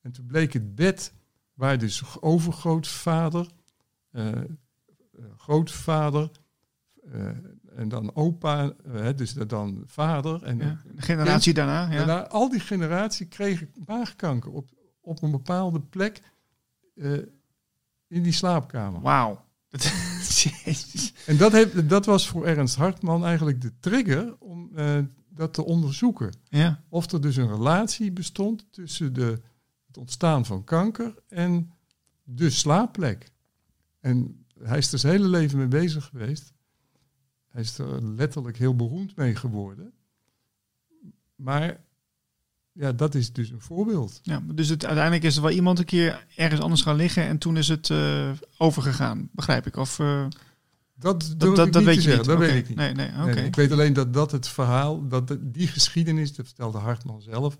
[0.00, 1.12] En toen bleek het bed
[1.54, 3.50] waar dus overgrootvader,
[4.12, 4.42] uh, uh,
[5.36, 6.30] grootvader
[7.04, 7.28] uh,
[7.76, 8.72] en dan opa,
[9.16, 10.42] dus dan vader.
[10.42, 11.96] En ja, de generatie kind, daarna, ja.
[11.96, 12.28] daarna.
[12.28, 16.20] Al die generatie kregen maagkanker op, op een bepaalde plek
[18.08, 19.00] in die slaapkamer.
[19.00, 19.44] Wauw.
[21.26, 25.64] en dat, heeft, dat was voor Ernst Hartman eigenlijk de trigger om uh, dat te
[25.64, 26.32] onderzoeken.
[26.48, 26.82] Ja.
[26.88, 29.40] Of er dus een relatie bestond tussen de,
[29.86, 31.72] het ontstaan van kanker en
[32.22, 33.30] de slaapplek.
[34.00, 36.52] En hij is er zijn hele leven mee bezig geweest.
[37.48, 39.92] Hij is er letterlijk heel beroemd mee geworden.
[41.34, 41.84] Maar
[42.74, 44.20] ja, dat is dus een voorbeeld.
[44.22, 47.38] Ja, dus het, uiteindelijk is er wel iemand een keer ergens anders gaan liggen en
[47.38, 49.76] toen is het uh, overgegaan, begrijp ik?
[49.76, 50.26] Of, uh,
[50.94, 52.18] dat, dat, dat, dat weet je zeggen.
[52.18, 52.26] niet.
[52.26, 52.48] Dat okay.
[52.48, 52.78] weet ik niet.
[52.78, 53.34] Nee, nee, okay.
[53.34, 57.56] nee, ik weet alleen dat dat het verhaal, dat die geschiedenis, dat vertelde Hartman zelf,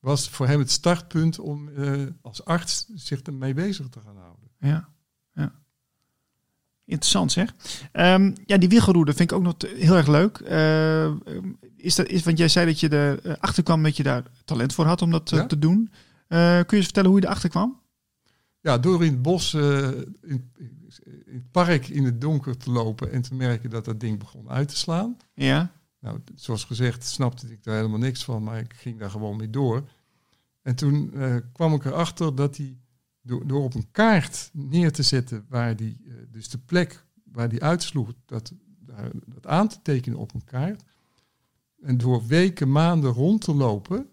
[0.00, 4.50] was voor hem het startpunt om uh, als arts zich ermee bezig te gaan houden.
[4.58, 4.88] Ja.
[6.86, 7.54] Interessant zeg.
[7.92, 10.38] Um, ja, die wiegelroede vind ik ook nog heel erg leuk.
[10.38, 11.12] Uh,
[11.76, 14.84] is dat, is, want jij zei dat je erachter kwam dat je daar talent voor
[14.84, 15.46] had om dat ja?
[15.46, 15.90] te doen.
[16.28, 17.80] Uh, kun je eens vertellen hoe je erachter kwam?
[18.60, 19.86] Ja, door in het bos, uh,
[20.22, 20.90] in, in,
[21.26, 24.68] het park in het donker te lopen en te merken dat dat ding begon uit
[24.68, 25.16] te slaan.
[25.34, 25.72] Ja.
[26.00, 29.50] Nou, zoals gezegd snapte ik daar helemaal niks van, maar ik ging daar gewoon mee
[29.50, 29.88] door.
[30.62, 31.12] En toen
[31.52, 32.76] kwam ik erachter dat hij
[33.24, 37.62] door, op een kaart neer te zetten waar die, uh, dus de plek waar die
[37.62, 38.52] uitsloeg, dat,
[39.26, 40.84] dat aan te tekenen op een kaart.
[41.82, 44.08] En door weken, maanden rond te lopen,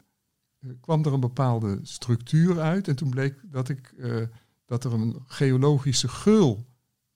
[0.60, 2.88] eh, kwam er een bepaalde structuur uit.
[2.88, 4.22] En toen bleek dat, ik, eh,
[4.66, 6.66] dat er een geologische geul,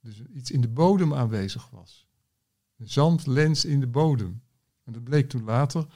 [0.01, 2.07] dus iets in de bodem aanwezig was.
[2.77, 4.41] Een zandlens in de bodem.
[4.83, 5.87] En dat bleek toen later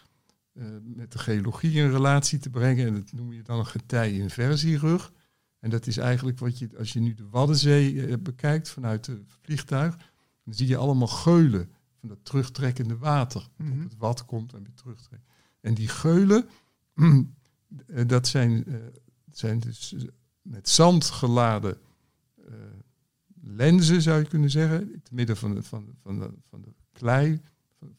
[0.54, 2.88] eh, met de geologie in relatie te brengen.
[2.88, 5.12] En dat noem je dan een getij-inversierug.
[5.60, 9.22] En dat is eigenlijk wat je, als je nu de Waddenzee eh, bekijkt vanuit het
[9.42, 9.98] vliegtuig,
[10.44, 11.70] dan zie je allemaal geulen
[12.00, 13.50] van dat terugtrekkende water.
[13.56, 13.72] Mhm.
[13.72, 15.24] Op het wat komt en weer terugtrekt.
[15.62, 16.50] En die geulen,
[16.96, 18.76] eh, dat zijn, eh,
[19.32, 19.96] zijn dus
[20.42, 21.78] met zand geladen
[23.42, 26.74] lenzen, zou je kunnen zeggen, in het midden van de, van, van de, van de
[26.92, 27.42] klei,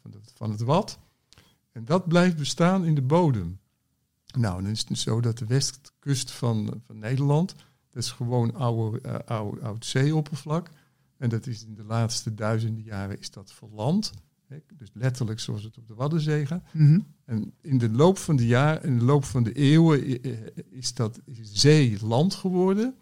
[0.01, 0.99] van, de, van het wat.
[1.73, 3.59] En dat blijft bestaan in de bodem.
[4.33, 7.55] Nou, dan is het dus zo dat de westkust van, van Nederland,
[7.91, 10.71] dat is gewoon oude, eh, oude, oud zeeoppervlak.
[11.17, 14.13] En dat is in de laatste duizenden jaren is dat verland.
[14.47, 16.65] Hè, Dus letterlijk zoals het op de Waddenzee gaat.
[16.73, 17.01] Mhm.
[17.25, 20.23] En in de loop van de jaren, in de loop van de eeuwen
[20.71, 22.95] is dat zee land geworden,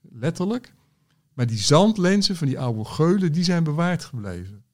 [0.00, 0.74] letterlijk.
[1.32, 4.64] Maar die zandlenzen van die oude geulen, die zijn bewaard gebleven.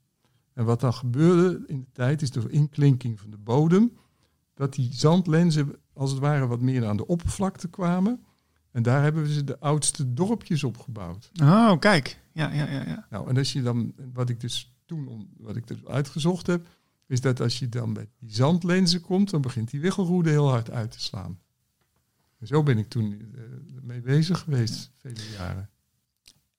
[0.53, 3.93] En wat dan gebeurde in de tijd, is door inklinking van de bodem,
[4.55, 8.25] dat die zandlenzen als het ware wat meer aan de oppervlakte kwamen.
[8.71, 11.31] En daar hebben ze de oudste dorpjes op gebouwd.
[11.43, 12.21] Oh, kijk.
[12.33, 12.87] Ja, ja, ja.
[12.87, 13.07] ja.
[13.11, 16.67] Nou, en als je dan, wat ik dus toen, wat ik dus uitgezocht heb,
[17.07, 20.71] is dat als je dan bij die zandlenzen komt, dan begint die wiggelroede heel hard
[20.71, 21.39] uit te slaan.
[22.39, 23.43] En zo ben ik toen eh,
[23.83, 25.71] mee bezig geweest, vele jaren.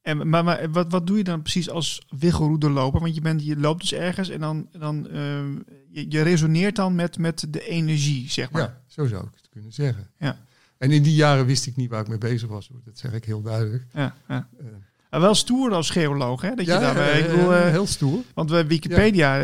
[0.05, 3.01] En, maar maar wat, wat doe je dan precies als wiggelroederloper?
[3.01, 5.55] Want je, bent, je loopt dus ergens en dan, dan ehm,
[5.89, 8.61] je, je resoneert dan met, met de energie, zeg maar.
[8.61, 10.09] Ja, zo zou ik het kunnen zeggen.
[10.19, 10.37] Ja.
[10.77, 12.81] En in die jaren wist ik niet waar ik mee bezig was, hoor.
[12.83, 13.85] dat zeg ik heel duidelijk.
[13.93, 14.47] Ja, ja.
[14.59, 14.65] Eh,
[15.09, 16.55] Maar wel stoer als geoloog, hè?
[16.55, 18.19] Dat je daarbij, eh, ik bedoel, eh, heel stoer.
[18.33, 19.39] want Wikipedia,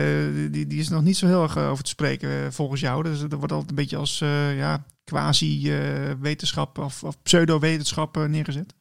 [0.52, 3.04] die, die is nog niet zo heel erg over te spreken volgens jou.
[3.04, 4.19] Dus dat wordt altijd een beetje als
[4.56, 8.74] ja, quasi-wetenschap of, of pseudo-wetenschap neergezet.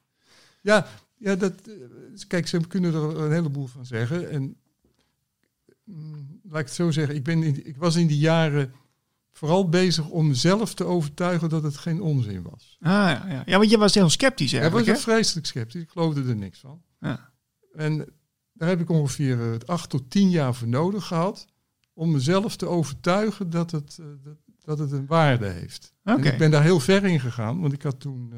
[0.62, 0.86] Ja,
[1.20, 1.74] ja dat, eh,
[2.26, 4.30] kijk, ze kunnen er een heleboel van zeggen.
[4.30, 4.56] En
[5.84, 8.72] mm, laat ik het zo zeggen, ik, ben in, ik was in die jaren
[9.32, 12.76] vooral bezig om mezelf te overtuigen dat het geen onzin was.
[12.80, 13.42] Ah, ja, ja.
[13.46, 15.12] ja, want je was heel sceptisch Ik was eigenlijk, echt hè?
[15.12, 16.82] vreselijk sceptisch, ik geloofde er niks van.
[17.00, 17.32] Ja.
[17.72, 18.06] En
[18.52, 21.46] daar heb ik ongeveer eh, acht tot tien jaar voor nodig gehad
[21.92, 25.94] om mezelf te overtuigen dat het, eh, dat, dat het een waarde heeft.
[26.04, 26.20] Oké.
[26.20, 28.32] En ik ben daar heel ver in gegaan, want ik had toen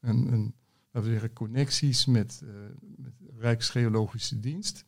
[0.00, 0.54] een, een,
[0.92, 2.50] laten we zeggen, connecties met, eh,
[2.96, 4.84] met Rijksgeologische Dienst.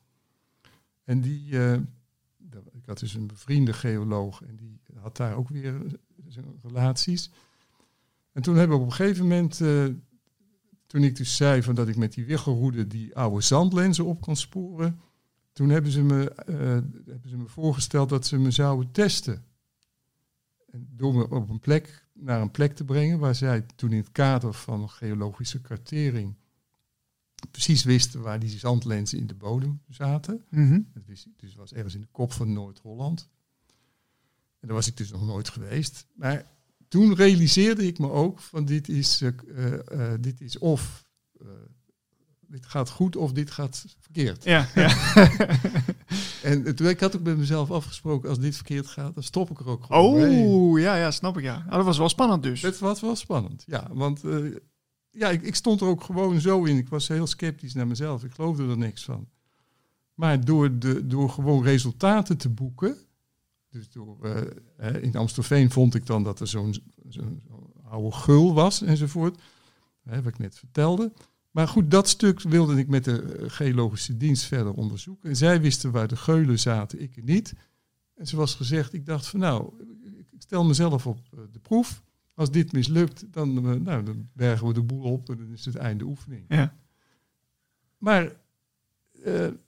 [1.04, 1.80] En die, eh,
[2.36, 7.30] dat- ik had dus een bevriende geoloog en die had daar ook weer eh, relaties.
[8.32, 9.56] En toen hebben we op een gegeven moment,
[10.86, 14.36] toen ik dus zei van dat ik met die wiggelroede die oude zandlenzen op kon
[14.36, 15.00] sporen,
[15.52, 16.32] toen hebben ze me,
[17.06, 19.44] hebben ze me voorgesteld dat ze me zouden testen.
[20.70, 23.98] En door me op een plek, naar een plek te brengen waar zij toen in
[23.98, 26.34] het kader van geologische kartering
[27.50, 30.44] precies wisten waar die zandlenzen in de bodem zaten.
[30.48, 30.80] Mhm.
[31.06, 33.28] Wist ik, dus het was ergens in de kop van Noord-Holland.
[34.60, 36.06] En daar was ik dus nog nooit geweest.
[36.14, 36.46] Maar
[36.88, 41.04] toen realiseerde ik me ook van dit is, eh, eh, eh, dit is of
[42.52, 44.44] dit gaat goed of dit gaat verkeerd.
[44.44, 44.94] Ja, ja.
[46.42, 49.58] En toen ik had ook met mezelf afgesproken, als dit verkeerd gaat, dan stop ik
[49.58, 50.44] er ook gewoon mee.
[50.44, 51.64] Oh, ja, ja, snap ik, ja.
[51.66, 52.62] Oh, dat was wel spannend dus.
[52.62, 53.88] Het was wel spannend, ja.
[53.92, 54.54] Want eh,
[55.10, 56.76] ja, ik, ik stond er ook gewoon zo in.
[56.76, 58.24] Ik was heel sceptisch naar mezelf.
[58.24, 59.28] Ik geloofde er niks van.
[60.14, 62.96] Maar door, de, door gewoon resultaten te boeken.
[63.70, 64.18] Dus door,
[64.76, 66.74] eh, in Amstelveen vond ik dan dat er zo'n
[67.84, 69.40] oude gul was enzovoort.
[70.02, 71.12] Hè, wat ik net vertelde.
[71.52, 75.28] Maar goed, dat stuk wilde ik met de eh, geologische dienst verder onderzoeken.
[75.28, 77.54] En zij wisten waar de geulen zaten, ik niet.
[78.14, 79.72] En zoals gezegd, ik dacht van nou,
[80.30, 82.02] ik stel mezelf op eh, de proef.
[82.34, 85.64] Als dit mislukt, dan, eh, nou, dan bergen we de boel op en dan is
[85.64, 86.44] het einde oefening.
[86.48, 86.76] Ja.
[87.98, 88.40] Maar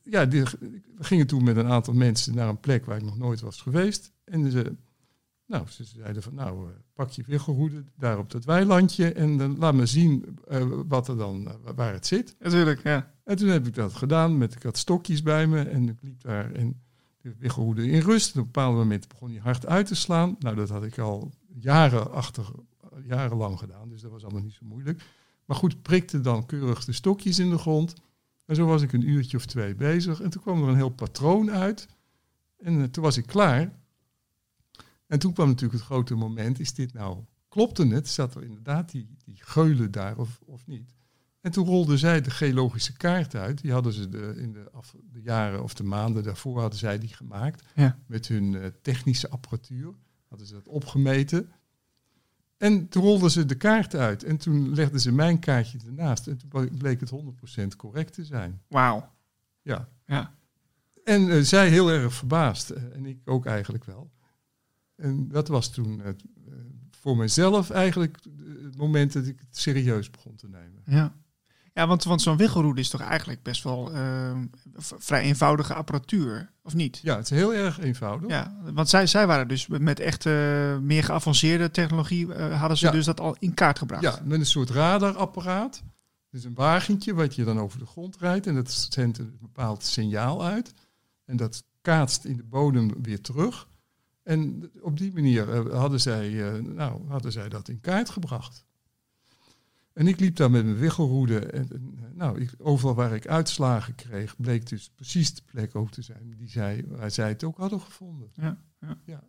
[0.03, 3.19] ja, die, we gingen toen met een aantal mensen naar een plek waar ik nog
[3.19, 4.13] nooit was geweest.
[4.25, 4.77] En ze,
[5.47, 9.59] nou, ze zeiden van, nou, eh, pak je wiggelroede daar op dat weilandje en dan
[9.59, 12.37] laat me zien eh, wat er dan, eh, waar het zit.
[12.39, 13.13] Natuurlijk, ja.
[13.25, 14.39] En toen heb ik dat gedaan.
[14.39, 16.83] Met, ik had stokjes bij me en ik liep daar en
[17.21, 18.35] de wiggelroede in rust.
[18.35, 20.37] En op een bepaald moment begon hij hard uit te slaan.
[20.39, 22.51] Nou, dat had ik al jaren achter,
[23.07, 25.03] jarenlang gedaan, dus dat was allemaal niet zo moeilijk.
[25.45, 27.95] Maar goed, prikte dan keurig de stokjes in de grond.
[28.45, 30.21] En zo was ik een uurtje of twee bezig.
[30.21, 31.89] En toen kwam er een heel patroon uit.
[32.59, 33.73] En toen was ik klaar.
[35.07, 36.61] En toen kwam natuurlijk het grote moment.
[36.61, 38.09] Is dit nou, klopte het?
[38.09, 40.95] Zat er inderdaad die, die geulen daar of, of niet?
[41.41, 43.61] En toen rolden zij de geologische kaart uit.
[43.63, 46.99] Die hadden ze de, in de, af, de jaren of de maanden daarvoor hadden zij
[46.99, 47.63] die gemaakt.
[47.75, 47.99] Ja.
[48.07, 49.95] Met hun eh, technische apparatuur.
[50.29, 51.51] Hadden ze dat opgemeten.
[52.57, 54.23] En toen rolden ze de kaart uit.
[54.23, 56.27] En toen legden ze mijn kaartje ernaast.
[56.27, 58.61] En toen bleek het 100% correct te zijn.
[58.69, 59.13] Wauw.
[59.63, 59.89] Ja.
[60.07, 60.35] Ja.
[61.05, 62.71] En eh, zij heel erg verbaasd.
[62.71, 64.11] eh, en ik ook eigenlijk wel.
[64.97, 66.53] En dat was toen het, eh,
[66.91, 68.19] voor mezelf eigenlijk
[68.65, 70.83] het moment dat ik het serieus begon te nemen.
[70.87, 71.15] Ja.
[71.73, 74.39] Ja, want, want zo'n wiggelroede is toch eigenlijk best wel eh,
[74.75, 76.99] v- vrij eenvoudige apparatuur, of niet?
[77.03, 78.31] Ja, het is heel erg eenvoudig.
[78.31, 82.87] Ja, want zij, zij waren dus met echt eh, meer geavanceerde technologie, eh, hadden ze
[82.87, 82.93] Ja.
[82.93, 84.03] dus dat al in kaart gebracht.
[84.03, 85.83] Ja, met een soort radarapparaat.
[86.31, 88.47] Dus een wagentje wat je dan over de grond rijdt.
[88.47, 90.73] En dat zendt een bepaald signaal uit.
[91.25, 93.69] En dat kaatst in de bodem weer terug.
[94.25, 98.65] En op die manier eh, hadden, zij, eh, nou, hadden zij dat in kaart gebracht.
[99.93, 101.39] En ik liep daar met mijn wiggelroede.
[101.39, 101.79] En, eh,
[102.15, 106.35] nou, ik, overal waar ik uitslagen kreeg, bleek dus precies de plek ook te zijn
[106.39, 108.31] die zij, waar zij het ook hadden gevonden.
[108.35, 108.59] Ja,
[109.05, 109.23] ja.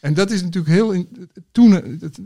[0.00, 0.92] En dat is natuurlijk heel.
[0.92, 2.20] In, toen, het-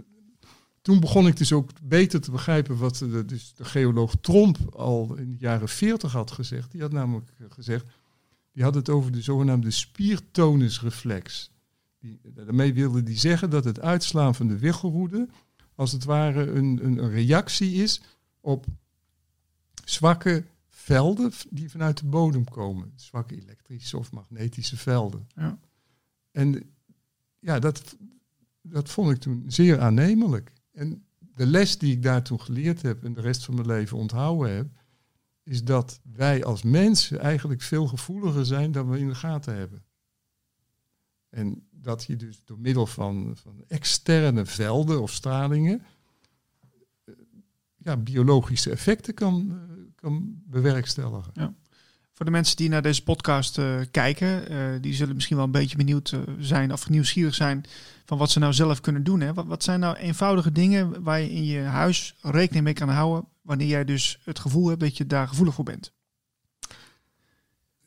[0.82, 5.14] toen begon ik dus ook beter te begrijpen wat de, dus de geoloog Tromp al
[5.16, 6.72] in de jaren 40 had gezegd.
[6.72, 7.86] Die had namelijk gezegd,
[8.52, 11.50] die had het over de zogenaamde spiertonusreflex.
[11.98, 15.28] Die, daarmee wilde hij zeggen dat het uitslaan van de wiggelroede
[15.74, 18.02] als het ware een, een, een reactie is
[18.40, 18.66] op
[19.84, 22.92] zwakke velden die vanuit de bodem komen.
[22.94, 25.28] Zwakke elektrische of magnetische velden.
[25.34, 25.58] Ja.
[26.30, 26.70] En
[27.38, 27.96] ja, dat,
[28.62, 30.52] dat vond ik toen zeer aannemelijk.
[30.72, 33.98] En de les die ik daar toen geleerd heb en de rest van mijn leven
[33.98, 34.66] onthouden heb,
[35.42, 39.84] is dat wij als mensen eigenlijk veel gevoeliger zijn dan we in de gaten hebben.
[41.30, 45.82] En dat je dus door middel van, van externe velden of stralingen
[47.04, 47.14] eh,
[47.76, 51.56] ja, biologische effecten kan, eh, kan bewerkstelligen.
[52.12, 55.76] Voor de mensen die naar deze podcast eh, kijken, die zullen misschien wel een beetje
[55.76, 57.64] benieuwd zijn of nieuwsgierig zijn
[58.04, 59.20] van wat ze nou zelf kunnen doen.
[59.20, 59.34] Hè?
[59.34, 63.66] Wat zijn nou eenvoudige dingen waar je in je huis rekening mee kan houden wanneer
[63.66, 65.92] jij dus het gevoel hebt dat je daar gevoelig voor bent?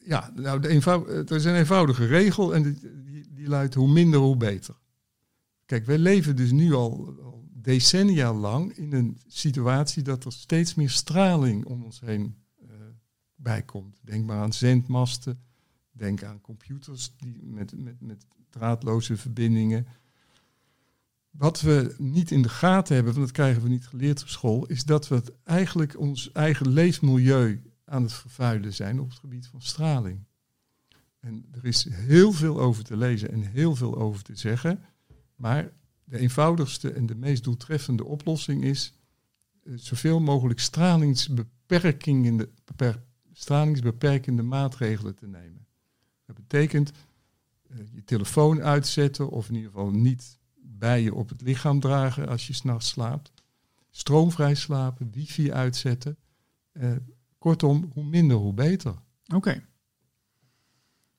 [0.03, 2.79] Ja, nou, de eenvou- er is een eenvoudige regel en die,
[3.33, 4.75] die, luidt hoe minder hoe beter.
[5.65, 7.15] Kijk, wij leven dus nu al,
[7.53, 12.67] decennia lang in een situatie dat er steeds meer straling om ons heen eh
[13.35, 13.99] bij komt.
[14.01, 15.41] Denk maar aan zendmasten,
[15.91, 19.87] denk aan computers die met, met, met draadloze verbindingen.
[21.29, 24.65] Wat we niet in de gaten hebben, want dat krijgen we niet geleerd op school,
[24.65, 29.47] is dat we het eigenlijk ons eigen leefmilieu aan het vervuilen zijn op het gebied
[29.47, 30.23] van straling.
[31.19, 34.83] En er is heel veel over te lezen en heel veel over te zeggen.
[35.35, 35.71] Maar
[36.03, 38.93] de eenvoudigste en de meest doeltreffende oplossing is
[39.63, 45.65] eh, zoveel mogelijk stralingsbeperkende, beper- stralingsbeperkende maatregelen te nemen.
[46.25, 46.91] Dat betekent
[47.69, 52.27] eh, je telefoon uitzetten of in ieder geval niet bij je op het lichaam dragen
[52.27, 53.31] als je s'nachts slaapt.
[53.89, 56.17] Stroomvrij slapen, wifi uitzetten.
[56.71, 56.91] Eh,
[57.41, 58.93] kortom, hoe minder, hoe beter.
[59.35, 59.63] Oké.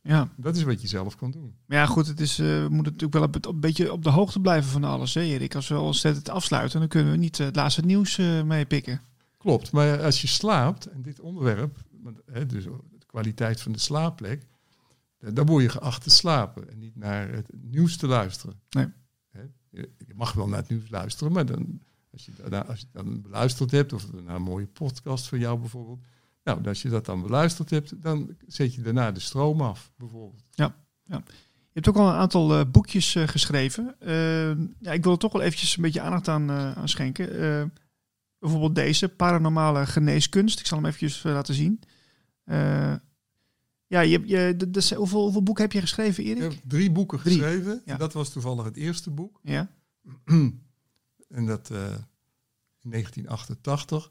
[0.02, 0.28] Ja.
[0.36, 1.54] Dat is wat je zelf kan doen.
[1.66, 3.92] Maar ja, goed, het is, eh, we moeten natuurlijk wel op het- op een beetje
[3.92, 5.14] op de hoogte blijven van alles.
[5.14, 5.54] Hè, Erik?
[5.54, 9.00] Als we ons het afsluiten, dan kunnen we niet eh, het laatste nieuws eh meepikken.
[9.38, 11.76] Klopt, maar als je slaapt, en dit onderwerp,
[12.46, 14.46] dus de kwaliteit van de slaapplek,
[15.18, 18.60] dan word je geacht te slapen en niet naar het nieuws te luisteren.
[18.70, 18.86] Nee.
[19.70, 21.80] Je mag wel naar het nieuws luisteren, maar dan,
[22.12, 25.38] als, je, daarna- als je het dan beluisterd hebt, of naar een mooie podcast van
[25.38, 26.00] jou bijvoorbeeld,
[26.44, 30.42] nou, als je dat dan beluisterd hebt, dan zet je daarna de stroom af, bijvoorbeeld.
[31.74, 33.94] Je hebt ook al een aantal eh, boekjes eh, geschreven.
[34.00, 34.48] Eh,
[34.80, 37.40] ja, ik wil er toch wel eventjes een beetje aandacht aan, eh, aan schenken.
[37.40, 37.64] Eh,
[38.38, 40.60] bijvoorbeeld deze, Paranormale Geneeskunst.
[40.60, 41.80] Ik zal hem eventjes laten zien.
[42.44, 42.94] Eh,
[43.86, 46.42] ja, je, je, de, de- hoeveel, hoeveel boeken heb je geschreven, Ik Erik?
[46.42, 47.82] heb drie boeken Drie, geschreven.
[47.84, 47.96] ja.
[47.96, 49.40] Dat was toevallig het eerste boek.
[49.42, 49.68] Ja.
[51.32, 51.78] en dat eh,
[52.80, 54.04] in 1988.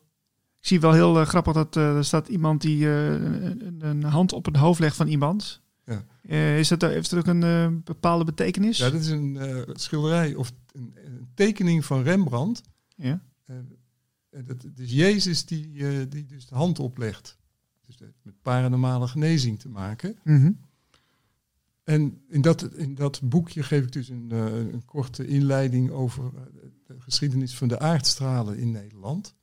[0.59, 4.33] Ik zie wel heel eh, grappig dat eh, er staat iemand die een, een hand
[4.33, 5.61] op het hoofd legt van iemand.
[5.85, 6.05] Ja.
[6.57, 8.77] Is dat, heeft het ook een bepaalde betekenis?
[8.77, 12.61] Ja, dat is een schilderij of een, een tekening van Rembrandt.
[12.95, 13.21] Ja.
[14.29, 17.37] En dat, is Jezus die, die dus de hand oplegt.
[17.85, 20.17] Dus dat heeft met paranormale genezing te maken.
[20.23, 20.51] Mhm.
[21.83, 26.25] En in dat, in dat boekje geef ik dus een, eh, een korte inleiding over
[26.25, 26.41] eh,
[26.85, 29.35] de geschiedenis van de aardstralen in Nederland.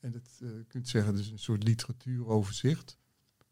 [0.00, 2.98] En dat eh, kunt zeggen, dus een soort literatuuroverzicht.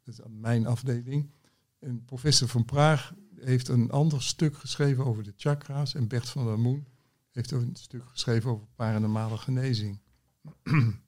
[0.05, 1.31] Dat is mijn afdeling.
[1.79, 5.95] En professor van Praag heeft een ander stuk geschreven over de chakra's.
[5.95, 6.87] En Bert van der Moen
[7.31, 10.01] heeft ook een stuk geschreven over paranormale genezing.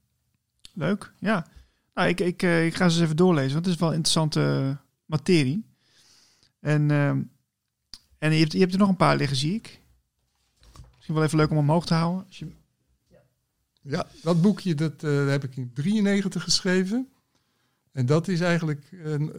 [0.75, 1.47] Leuk, ja.
[1.95, 5.72] Nou, ik, ik, ik ga ze eens even doorlezen, want het is wel interessante materie.
[6.63, 7.23] En, ehm,
[8.19, 9.81] en je, hebt, je hebt er nog een paar liggen, zie ik.
[10.95, 12.27] Misschien wel even leuk om omhoog te houden.
[12.27, 12.53] Als je...
[13.81, 17.09] Ja, dat boekje dat, eh, heb ik in 93 geschreven.
[17.93, 19.33] En dat is eigenlijk een,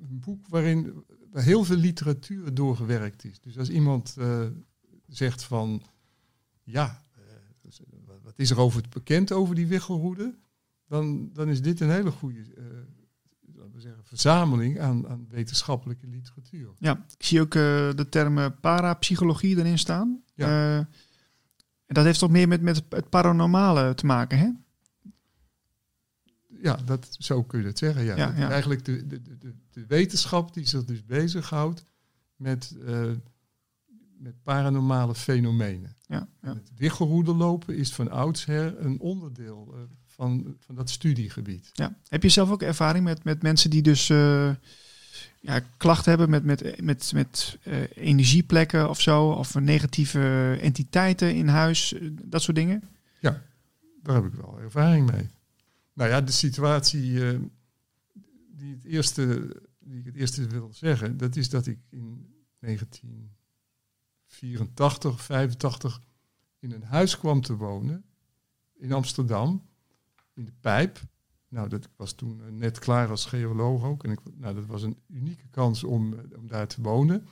[0.00, 3.40] een boek waarin heel veel literatuur doorgewerkt is.
[3.40, 4.46] Dus als iemand uh,
[5.06, 5.82] zegt van,
[6.62, 10.34] ja, uh, wat is er over het bekend over die wichelroede?
[10.86, 12.44] Dan, dan is dit een hele goede
[13.82, 16.68] we zeggen, verzameling aan, aan, wetenschappelijke literatuur.
[16.78, 20.22] Ja, ik zie ook de term parapsychologie erin staan.
[20.34, 20.78] Ja.
[21.86, 24.48] en dat heeft toch meer met, met het paranormale te maken, hè?
[26.62, 28.04] ja, dat, zo kun je het zeggen.
[28.04, 28.16] Ja.
[28.16, 28.50] ja, ja.
[28.50, 31.84] Eigenlijk de, de, de, de, wetenschap die zich dus bezighoudt
[32.36, 33.10] met, uh,
[34.18, 35.96] met paranormale fenomenen.
[36.06, 36.58] Ja, ja.
[36.76, 39.80] Het lopen is van oudsher een onderdeel uh,
[40.20, 41.70] van, van dat studiegebied.
[41.72, 41.96] Ja.
[42.08, 44.54] Heb je zelf ook ervaring met, met mensen die dus uh,
[45.40, 47.58] ja, klachten hebben met, met, met, met
[47.94, 49.30] energieplekken of zo?
[49.30, 52.82] Of negatieve entiteiten in huis, dat soort dingen?
[53.20, 53.42] Ja,
[54.02, 55.28] daar heb ik wel ervaring mee.
[55.92, 57.38] Nou ja, de situatie uh,
[58.56, 65.22] die, het eerste, die ik het eerste wil zeggen, dat is dat ik in 1984,
[65.22, 66.00] 85
[66.58, 68.04] in een huis kwam te wonen
[68.74, 69.68] in Amsterdam,
[70.40, 71.00] in de Pijp.
[71.48, 74.04] Nou, dat was toen eh, net klaar als geoloog ook.
[74.04, 77.26] En ik, nou, dat was een unieke kans om, eh, om daar te wonen.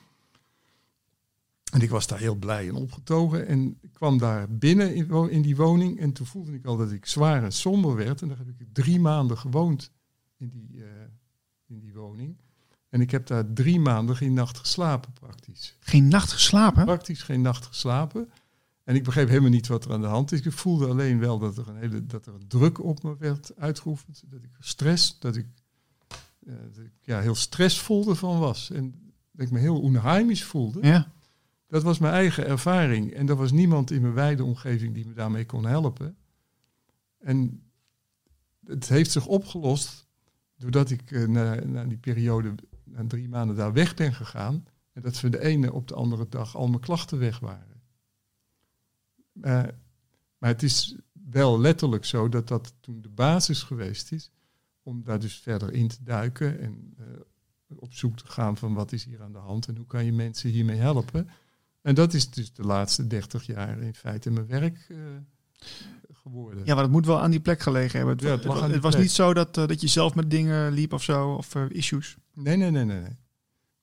[1.71, 3.47] En ik was daar heel blij en opgetogen.
[3.47, 5.99] En ik kwam daar binnen in, in, die woning.
[5.99, 8.21] En toen voelde ik al dat ik zwaar en somber werd.
[8.21, 9.91] En dan heb ik drie maanden gewoond
[10.37, 10.85] in die, uh,
[11.67, 12.37] in die woning.
[12.89, 15.75] En ik heb daar drie maanden geen nacht geslapen, praktisch.
[15.79, 16.85] Geen nacht geslapen?
[16.85, 18.29] Praktisch geen nacht geslapen.
[18.89, 20.41] En ik begreep helemaal niet wat er aan de hand is.
[20.41, 23.51] Ik voelde alleen wel dat er een hele dat er een druk op me werd
[23.57, 24.23] uitgeoefend.
[24.27, 25.45] Dat ik stress, dat ik,
[26.43, 28.71] uh, dat ik ja, heel stressvol ervan was.
[28.71, 30.79] En dat ik me heel onheimisch voelde.
[30.81, 31.11] Ja.
[31.67, 33.13] Dat was mijn eigen ervaring.
[33.13, 36.17] En er was niemand in mijn wijde omgeving die me daarmee kon helpen.
[37.19, 37.61] En
[38.65, 40.07] het heeft zich opgelost
[40.57, 44.65] doordat ik uh, na, na, die periode, na drie maanden daar weg ben gegaan.
[44.93, 47.68] En dat van de ene op de andere dag al mijn klachten weg waren.
[49.33, 49.63] Uh,
[50.37, 50.95] maar het is
[51.29, 54.31] wel letterlijk zo dat dat toen de basis geweest is
[54.83, 57.05] om daar dus verder in te duiken en uh,
[57.79, 60.13] op zoek te gaan van wat is hier aan de hand en hoe kan je
[60.13, 61.29] mensen hiermee helpen.
[61.81, 64.97] En dat is dus de laatste 30 jaar in feite mijn werk uh,
[66.11, 66.65] geworden.
[66.65, 68.15] Ja, maar het moet wel aan die plek gelegen hebben.
[68.15, 70.93] Het, ja, het, het was niet zo dat, uh, dat je zelf met dingen liep
[70.93, 72.17] of zo, of issues.
[72.33, 72.99] Nee, nee, nee, nee.
[72.99, 73.17] nee.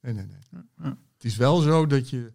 [0.01, 0.63] nee, nee, nee.
[0.77, 0.99] Ja.
[1.15, 2.33] Het is wel zo dat je.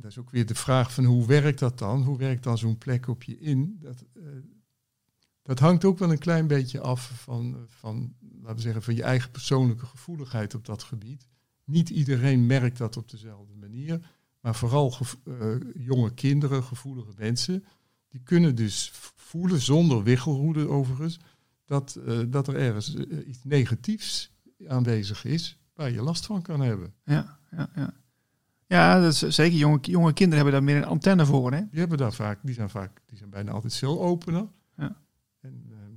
[0.00, 2.02] Dat is ook weer de vraag van hoe werkt dat dan?
[2.02, 3.78] Hoe werkt dan zo'n plek op je in?
[3.80, 4.04] Dat,
[5.42, 9.02] dat hangt ook wel een klein beetje af van, van, laten we zeggen, van je
[9.02, 11.26] eigen persoonlijke gevoeligheid op dat gebied.
[11.64, 14.94] Niet iedereen merkt dat op dezelfde manier, maar vooral
[15.24, 17.64] uh, jonge kinderen, gevoelige mensen,
[18.08, 21.18] die kunnen dus voelen, zonder wiggelroede overigens,
[21.64, 22.94] dat, uh, dat er ergens
[23.26, 24.32] iets negatiefs
[24.66, 26.94] aanwezig is waar je last van kan hebben.
[27.04, 27.94] Ja, ja, ja.
[28.68, 31.52] Ja, dat is, zeker jonge, jonge kinderen hebben daar meer een antenne voor.
[31.52, 31.68] Hè?
[31.70, 34.48] Die hebben daar vaak, die zijn vaak, die zijn bijna altijd celopener.
[34.76, 34.96] Ja.
[35.40, 35.92] En, ehm,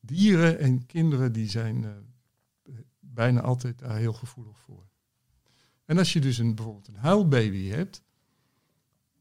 [0.00, 1.84] dieren en kinderen die zijn
[3.00, 4.88] bijna altijd daar heel gevoelig voor.
[5.84, 8.02] En als je dus een, bijvoorbeeld een huilbaby hebt,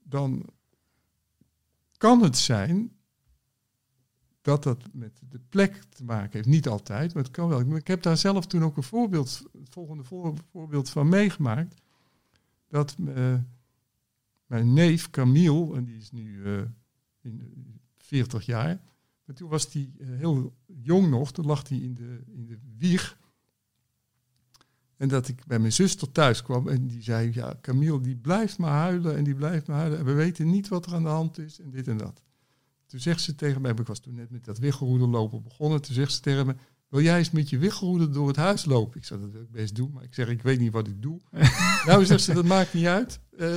[0.03, 0.45] dan
[1.97, 2.96] kan het zijn
[4.47, 6.47] dat dat met de plek te maken heeft.
[6.47, 7.75] Niet altijd, maar het kan wel.
[7.75, 10.03] Ik heb daar zelf toen ook een voorbeeld, het volgende
[10.51, 11.81] voorbeeld van meegemaakt.
[12.67, 13.33] Dat uh,
[14.45, 16.61] mijn neef Camille, en die is nu uh,
[17.21, 18.81] in 40 jaar,
[19.25, 23.17] maar toen was hij heel jong nog, toen lag hij in de, in de wieg
[24.97, 28.57] en dat ik bij mijn zuster thuis kwam en die zei, ja, Camille die blijft
[28.57, 29.99] maar huilen en die blijft maar huilen.
[29.99, 32.23] En we weten niet wat er aan de hand is en dit en dat.
[32.87, 35.81] Toen zegt ze tegen mij, ik was toen net met dat wiggelroeder lopen begonnen.
[35.81, 36.55] Toen zegt ze tegen me,
[36.89, 38.97] wil jij eens met je wiggelroeder door het huis lopen?
[38.97, 41.01] Ik zei, dat wil ik best doen, maar ik zeg, ik weet niet wat ik
[41.01, 41.21] doe.
[41.85, 43.19] nou, zegt ze, dat maakt niet uit.
[43.37, 43.55] Uh,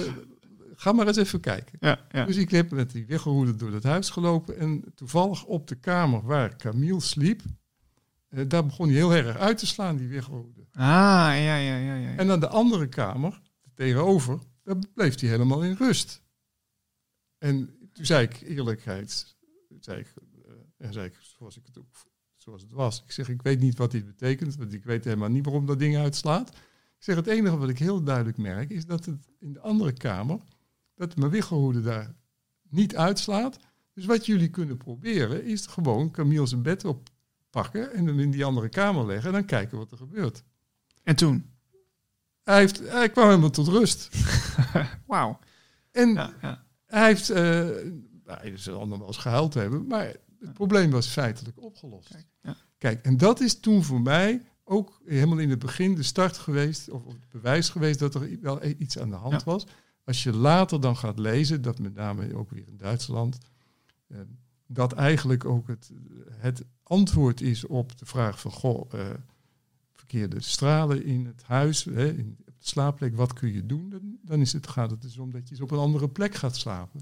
[0.75, 1.79] ga maar eens even kijken.
[1.81, 2.25] Ja, ja.
[2.25, 6.23] Dus ik heb met die wiggelroeder door het huis gelopen en toevallig op de kamer
[6.23, 7.43] waar Camille sliep,
[8.31, 10.65] uh, daar begon hij heel erg uit te slaan, die wiggelroeder.
[10.73, 12.17] Ah, ja, ja, ja, ja.
[12.17, 13.41] En dan de andere kamer,
[13.75, 16.23] tegenover, daar bleef hij helemaal in rust.
[17.39, 17.71] En
[18.01, 19.37] toen zei ik eerlijkheid,
[19.81, 20.15] zei ik,
[20.79, 23.03] uh, zei ik zoals, ik het ook, zoals het was.
[23.05, 25.79] Ik zeg, ik weet niet wat dit betekent, want ik weet helemaal niet waarom dat
[25.79, 26.49] ding uitslaat.
[26.49, 26.57] Ik
[27.07, 30.41] zeg, het enige wat ik heel duidelijk merk, is dat het in de andere kamer,
[30.95, 32.15] dat mijn wiggelhoede daar
[32.69, 33.59] niet uitslaat.
[33.95, 38.45] Dus wat jullie kunnen proberen is gewoon Camille zijn bed oppakken en hem in die
[38.45, 40.43] andere kamer leggen en dan kijken wat er gebeurt.
[41.03, 41.51] En toen?
[42.43, 44.09] Hij, heeft, hij kwam helemaal tot rust.
[45.07, 45.39] Wauw.
[45.91, 46.60] En Ja, ja.
[46.91, 47.37] Hij heeft, uh,
[48.25, 52.09] hij zal nog wel eens gehuild hebben, maar het probleem was feitelijk opgelost.
[52.09, 52.57] Kijk, ja.
[52.79, 56.91] Kijk, en dat is toen voor mij ook helemaal in het begin de start geweest,
[56.91, 59.45] of het bewijs geweest dat er wel iets aan de hand Ja.
[59.45, 59.67] was.
[60.05, 63.39] Als je later dan gaat lezen, dat met name ook weer in Duitsland,
[64.09, 64.19] eh,
[64.67, 65.91] dat eigenlijk ook het,
[66.31, 69.07] het antwoord is op de vraag van, goh, eh,
[70.11, 73.91] verkeerde stralen in het huis, hè, in op de slaapplek, wat kun je doen?
[73.91, 76.35] Dan, dan is het, gaat het dus om dat je eens op een andere plek
[76.35, 77.01] gaat slapen.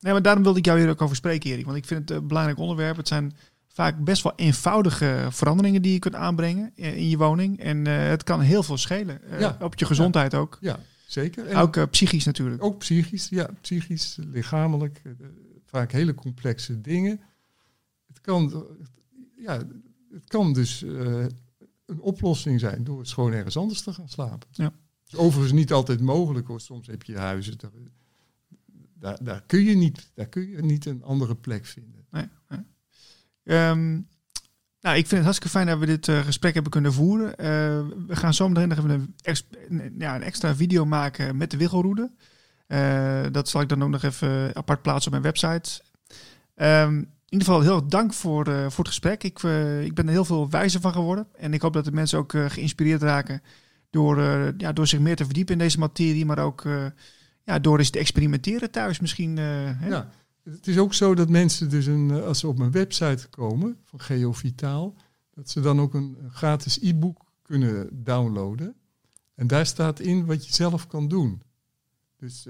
[0.00, 1.64] Nee, maar daarom wilde ik jou hier ook over spreken, Erik.
[1.64, 2.96] Want ik vind het een belangrijk onderwerp.
[2.96, 3.32] Het zijn
[3.66, 7.58] vaak best wel eenvoudige veranderingen die je kunt aanbrengen in in je woning.
[7.58, 9.22] En eh, het kan heel veel schelen.
[9.22, 9.56] Eh, Ja.
[9.60, 10.58] Op je gezondheid ook.
[10.60, 11.46] Ja, zeker.
[11.46, 12.62] En Ook eh, psychisch natuurlijk.
[12.64, 15.12] Ook psychisch, ja, psychisch, lichamelijk, eh,
[15.66, 17.20] vaak hele complexe dingen.
[18.06, 18.58] Het kan, eh,
[19.44, 19.56] ja,
[20.12, 21.24] het kan dus eh,
[21.90, 24.48] een oplossing zijn door eens gewoon ergens anders te gaan slapen.
[24.52, 24.72] Ja.
[25.06, 26.60] is overigens niet altijd mogelijk hoor.
[26.60, 27.70] Soms heb je huizen, daar,
[28.94, 32.04] daar, daar, kun je niet, daar kun je niet een andere plek vinden.
[32.10, 32.60] Nee, nee.
[33.44, 33.90] Ehm,
[34.80, 37.36] nou, ik vind het hartstikke fijn dat we dit eh, gesprek hebben kunnen voeren.
[37.36, 37.46] Eh,
[38.06, 41.50] we gaan zo meteen nog even een, ex- een- ja, een extra video maken met
[41.50, 42.12] de wiggelroede.
[42.66, 45.82] Eh, dat zal ik dan ook nog even apart plaatsen op mijn website.
[46.54, 49.24] Ehm, in ieder geval heel erg dank voor, eh, voor het gesprek.
[49.24, 51.26] Ik, eh, ik ben er heel veel wijzer van geworden.
[51.36, 53.42] En ik hoop dat de mensen ook eh, geïnspireerd raken
[53.90, 54.20] door,
[54.56, 56.26] ja, door zich meer te verdiepen in deze materie.
[56.26, 56.68] Maar ook
[57.44, 59.36] ja, door eens te experimenteren thuis misschien.
[59.36, 59.88] hè?
[59.88, 60.10] Ja,
[60.44, 64.00] het is ook zo dat mensen dus een, als ze op mijn website komen van
[64.00, 64.94] Geovitaal,
[65.34, 68.74] dat ze dan ook een gratis e-book kunnen downloaden.
[69.34, 71.42] En daar staat in wat je zelf kan doen.
[72.16, 72.46] Dus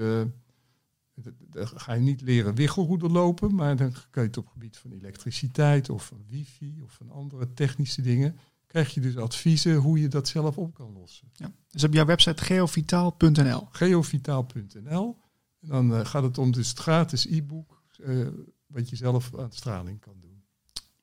[1.38, 4.76] dan ga je niet leren wiggelroede lopen, maar dan kan je het op het gebied
[4.76, 8.38] van elektriciteit of van wifi of van andere technische dingen,
[8.70, 11.28] krijg je dus adviezen hoe je dat zelf op kan lossen.
[11.32, 11.52] Ja.
[11.68, 13.68] Dus op jouw website geovitaal.nl.
[13.70, 15.18] Geovitaal.nl.
[15.60, 18.26] En dan eh, gaat het om dus het gratis e-book eh,
[18.66, 20.42] wat je zelf aan straling kan doen.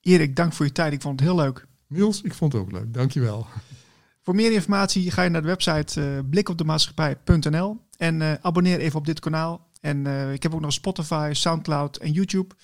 [0.01, 0.93] Erik, dank voor je tijd.
[0.93, 1.67] Ik vond het heel leuk.
[1.87, 2.93] Niels, ik vond het ook leuk.
[2.93, 3.47] Dankjewel.
[4.21, 9.19] Voor meer informatie ga je naar de website eh blikopdemaatschappij.nl en abonneer even op dit
[9.19, 9.66] kanaal.
[9.81, 12.55] En eh, ik heb ook nog Spotify, Soundcloud en YouTube.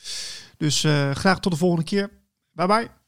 [0.57, 2.09] Dus eh, graag tot de volgende keer.
[2.51, 3.02] Bye bye.